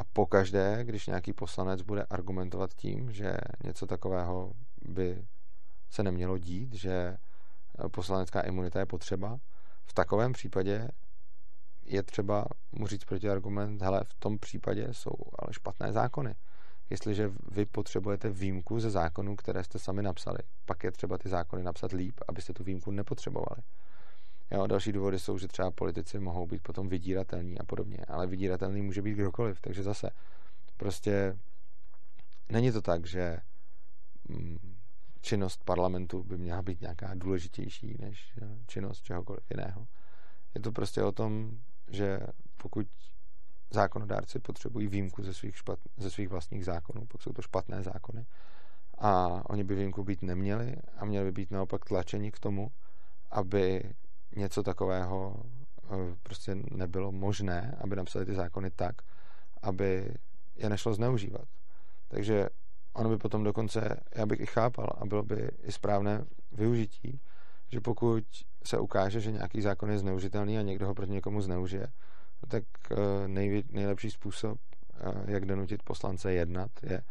a 0.00 0.04
pokaždé, 0.12 0.84
když 0.84 1.06
nějaký 1.06 1.32
poslanec 1.32 1.82
bude 1.82 2.04
argumentovat 2.04 2.74
tím, 2.74 3.12
že 3.12 3.36
něco 3.64 3.86
takového 3.86 4.52
by 4.82 5.26
se 5.90 6.02
nemělo 6.02 6.38
dít, 6.38 6.74
že 6.74 6.92
eh, 6.92 7.88
poslanecká 7.88 8.40
imunita 8.40 8.78
je 8.78 8.86
potřeba, 8.86 9.38
v 9.84 9.92
takovém 9.92 10.32
případě 10.32 10.88
je 11.84 12.02
třeba 12.02 12.44
mu 12.72 12.86
říct 12.86 13.04
argument, 13.32 13.82
hele, 13.82 14.04
v 14.04 14.14
tom 14.14 14.38
případě 14.38 14.88
jsou 14.92 15.12
ale 15.38 15.52
špatné 15.52 15.92
zákony. 15.92 16.34
Jestliže 16.90 17.30
vy 17.50 17.66
potřebujete 17.66 18.30
výjimku 18.30 18.80
ze 18.80 18.90
zákonů, 18.90 19.36
které 19.36 19.64
jste 19.64 19.78
sami 19.78 20.02
napsali, 20.02 20.38
pak 20.64 20.84
je 20.84 20.92
třeba 20.92 21.18
ty 21.18 21.28
zákony 21.28 21.62
napsat 21.62 21.92
líp, 21.92 22.20
abyste 22.28 22.52
tu 22.52 22.64
výjimku 22.64 22.90
nepotřebovali. 22.90 23.62
Jo, 24.50 24.66
další 24.66 24.92
důvody 24.92 25.18
jsou, 25.18 25.38
že 25.38 25.48
třeba 25.48 25.70
politici 25.70 26.18
mohou 26.18 26.46
být 26.46 26.62
potom 26.62 26.88
vydíratelní 26.88 27.58
a 27.58 27.64
podobně, 27.64 27.98
ale 28.08 28.26
vydíratelný 28.26 28.82
může 28.82 29.02
být 29.02 29.14
kdokoliv, 29.14 29.60
takže 29.60 29.82
zase 29.82 30.10
prostě 30.76 31.38
není 32.48 32.72
to 32.72 32.82
tak, 32.82 33.06
že 33.06 33.38
mm, 34.28 34.76
činnost 35.20 35.64
parlamentu 35.64 36.22
by 36.22 36.38
měla 36.38 36.62
být 36.62 36.80
nějaká 36.80 37.14
důležitější 37.14 37.96
než 38.00 38.32
eh, 38.42 38.58
činnost 38.66 39.02
čehokoliv 39.02 39.50
jiného. 39.50 39.86
Je 40.54 40.60
to 40.60 40.72
prostě 40.72 41.02
o 41.02 41.12
tom, 41.12 41.58
že 41.88 42.20
pokud 42.56 42.86
zákonodárci 43.70 44.38
potřebují 44.38 44.88
výjimku 44.88 45.22
ze 45.22 45.34
svých, 45.34 45.56
špat, 45.56 45.78
ze 45.96 46.10
svých 46.10 46.28
vlastních 46.28 46.64
zákonů, 46.64 47.06
pak 47.06 47.22
jsou 47.22 47.32
to 47.32 47.42
špatné 47.42 47.82
zákony 47.82 48.26
a 48.98 49.42
oni 49.50 49.64
by 49.64 49.74
výjimku 49.74 50.04
být 50.04 50.22
neměli 50.22 50.76
a 50.96 51.04
měli 51.04 51.24
by 51.24 51.32
být 51.32 51.50
naopak 51.50 51.84
tlačeni 51.84 52.32
k 52.32 52.38
tomu, 52.38 52.72
aby 53.30 53.94
něco 54.36 54.62
takového 54.62 55.42
eh, 55.84 56.16
prostě 56.22 56.54
nebylo 56.70 57.12
možné, 57.12 57.78
aby 57.80 57.96
napsali 57.96 58.26
ty 58.26 58.34
zákony 58.34 58.70
tak, 58.70 58.94
aby 59.62 60.14
je 60.56 60.68
nešlo 60.68 60.94
zneužívat. 60.94 61.48
Takže 62.08 62.48
ono 62.92 63.10
by 63.10 63.18
potom 63.18 63.44
dokonce, 63.44 64.00
já 64.14 64.26
bych 64.26 64.40
i 64.40 64.46
chápal 64.46 64.90
a 64.98 65.06
bylo 65.06 65.22
by 65.22 65.48
i 65.62 65.72
správné 65.72 66.24
využití, 66.52 67.20
že 67.68 67.80
pokud 67.80 68.24
se 68.64 68.78
ukáže, 68.78 69.20
že 69.20 69.32
nějaký 69.32 69.60
zákon 69.60 69.90
je 69.90 69.98
zneužitelný 69.98 70.58
a 70.58 70.62
někdo 70.62 70.86
ho 70.86 70.94
proti 70.94 71.12
někomu 71.12 71.40
zneužije, 71.40 71.86
tak 72.48 72.64
eh, 72.90 73.28
nej, 73.28 73.62
nejlepší 73.70 74.10
způsob, 74.10 74.58
eh, 74.94 75.32
jak 75.32 75.46
donutit 75.46 75.82
poslance 75.82 76.32
jednat, 76.32 76.70
je 76.82 77.02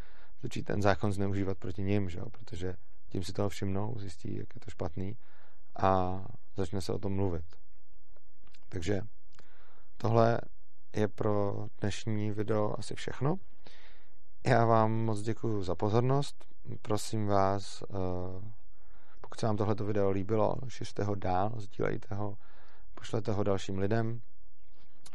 začít 0.44 0.64
ten 0.64 0.82
zákon 0.82 1.12
zneužívat 1.12 1.58
proti 1.58 1.82
ním, 1.82 2.10
že? 2.10 2.20
protože 2.32 2.76
tím 3.10 3.24
si 3.24 3.34
toho 3.34 3.50
všimnou, 3.50 3.96
zjistí, 3.98 4.38
jak 4.38 4.56
je 4.56 4.60
to 4.60 4.72
špatný 4.72 5.18
a 5.82 6.22
začne 6.56 6.82
se 6.82 6.94
o 6.94 7.00
tom 7.00 7.14
mluvit. 7.14 7.46
Takže 8.70 9.02
tohle 9.98 10.42
je 10.96 11.08
pro 11.08 11.66
dnešní 11.82 12.32
video 12.32 12.76
asi 12.80 12.96
všechno. 12.96 13.36
Já 14.46 14.66
vám 14.66 14.92
moc 14.92 15.22
děkuji 15.22 15.64
za 15.64 15.76
pozornost. 15.76 16.46
Prosím 16.82 17.28
vás, 17.28 17.84
eh, 17.84 18.52
pokud 19.22 19.40
se 19.40 19.46
vám 19.46 19.58
tohleto 19.58 19.86
video 19.86 20.10
líbilo, 20.10 20.56
šiřte 20.68 21.04
ho 21.04 21.16
dál, 21.16 21.54
sdílejte 21.58 22.16
ho, 22.16 22.38
pošlete 22.96 23.32
ho 23.32 23.44
dalším 23.44 23.78
lidem. 23.78 24.22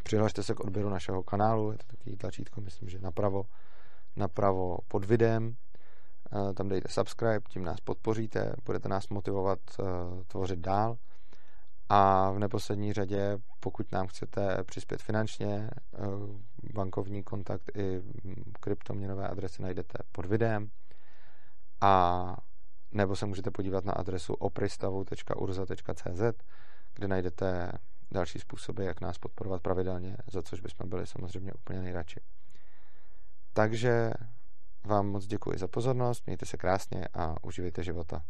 Přihlašte 0.02 0.42
se 0.42 0.54
k 0.54 0.60
odběru 0.60 0.88
našeho 0.88 1.22
kanálu, 1.22 1.72
je 1.72 1.78
to 1.78 1.84
takový 1.86 2.16
tlačítko, 2.16 2.60
myslím, 2.60 2.88
že 2.88 2.98
napravo, 2.98 3.44
napravo 4.16 4.78
pod 4.88 5.04
videem. 5.04 5.56
Eh, 6.34 6.54
tam 6.54 6.68
dejte 6.68 6.88
subscribe, 6.88 7.40
tím 7.48 7.64
nás 7.64 7.80
podpoříte, 7.80 8.54
budete 8.64 8.88
nás 8.88 9.08
motivovat 9.08 9.58
eh, 9.80 9.84
tvořit 10.26 10.58
dál. 10.58 10.96
A 11.88 12.30
v 12.30 12.38
neposlední 12.38 12.92
řadě, 12.92 13.38
pokud 13.60 13.92
nám 13.92 14.06
chcete 14.06 14.64
přispět 14.64 15.02
finančně, 15.02 15.70
eh, 15.94 15.98
bankovní 16.74 17.22
kontakt 17.22 17.76
i 17.76 18.02
kryptoměnové 18.60 19.28
adresy 19.28 19.62
najdete 19.62 19.98
pod 20.12 20.26
videem. 20.26 20.70
A 21.80 22.36
nebo 22.92 23.16
se 23.16 23.26
můžete 23.26 23.50
podívat 23.50 23.84
na 23.84 23.92
adresu 23.92 24.34
opristavu.urza.cz, 24.34 26.22
kde 26.94 27.08
najdete 27.08 27.72
další 28.10 28.38
způsoby, 28.38 28.86
jak 28.86 29.00
nás 29.00 29.18
podporovat 29.18 29.62
pravidelně, 29.62 30.16
za 30.32 30.42
což 30.42 30.60
bychom 30.60 30.88
byli 30.88 31.06
samozřejmě 31.06 31.52
úplně 31.52 31.82
nejradši. 31.82 32.20
Takže 33.52 34.12
vám 34.86 35.06
moc 35.06 35.26
děkuji 35.26 35.58
za 35.58 35.68
pozornost, 35.68 36.26
mějte 36.26 36.46
se 36.46 36.56
krásně 36.56 37.08
a 37.14 37.44
uživejte 37.44 37.82
života. 37.82 38.22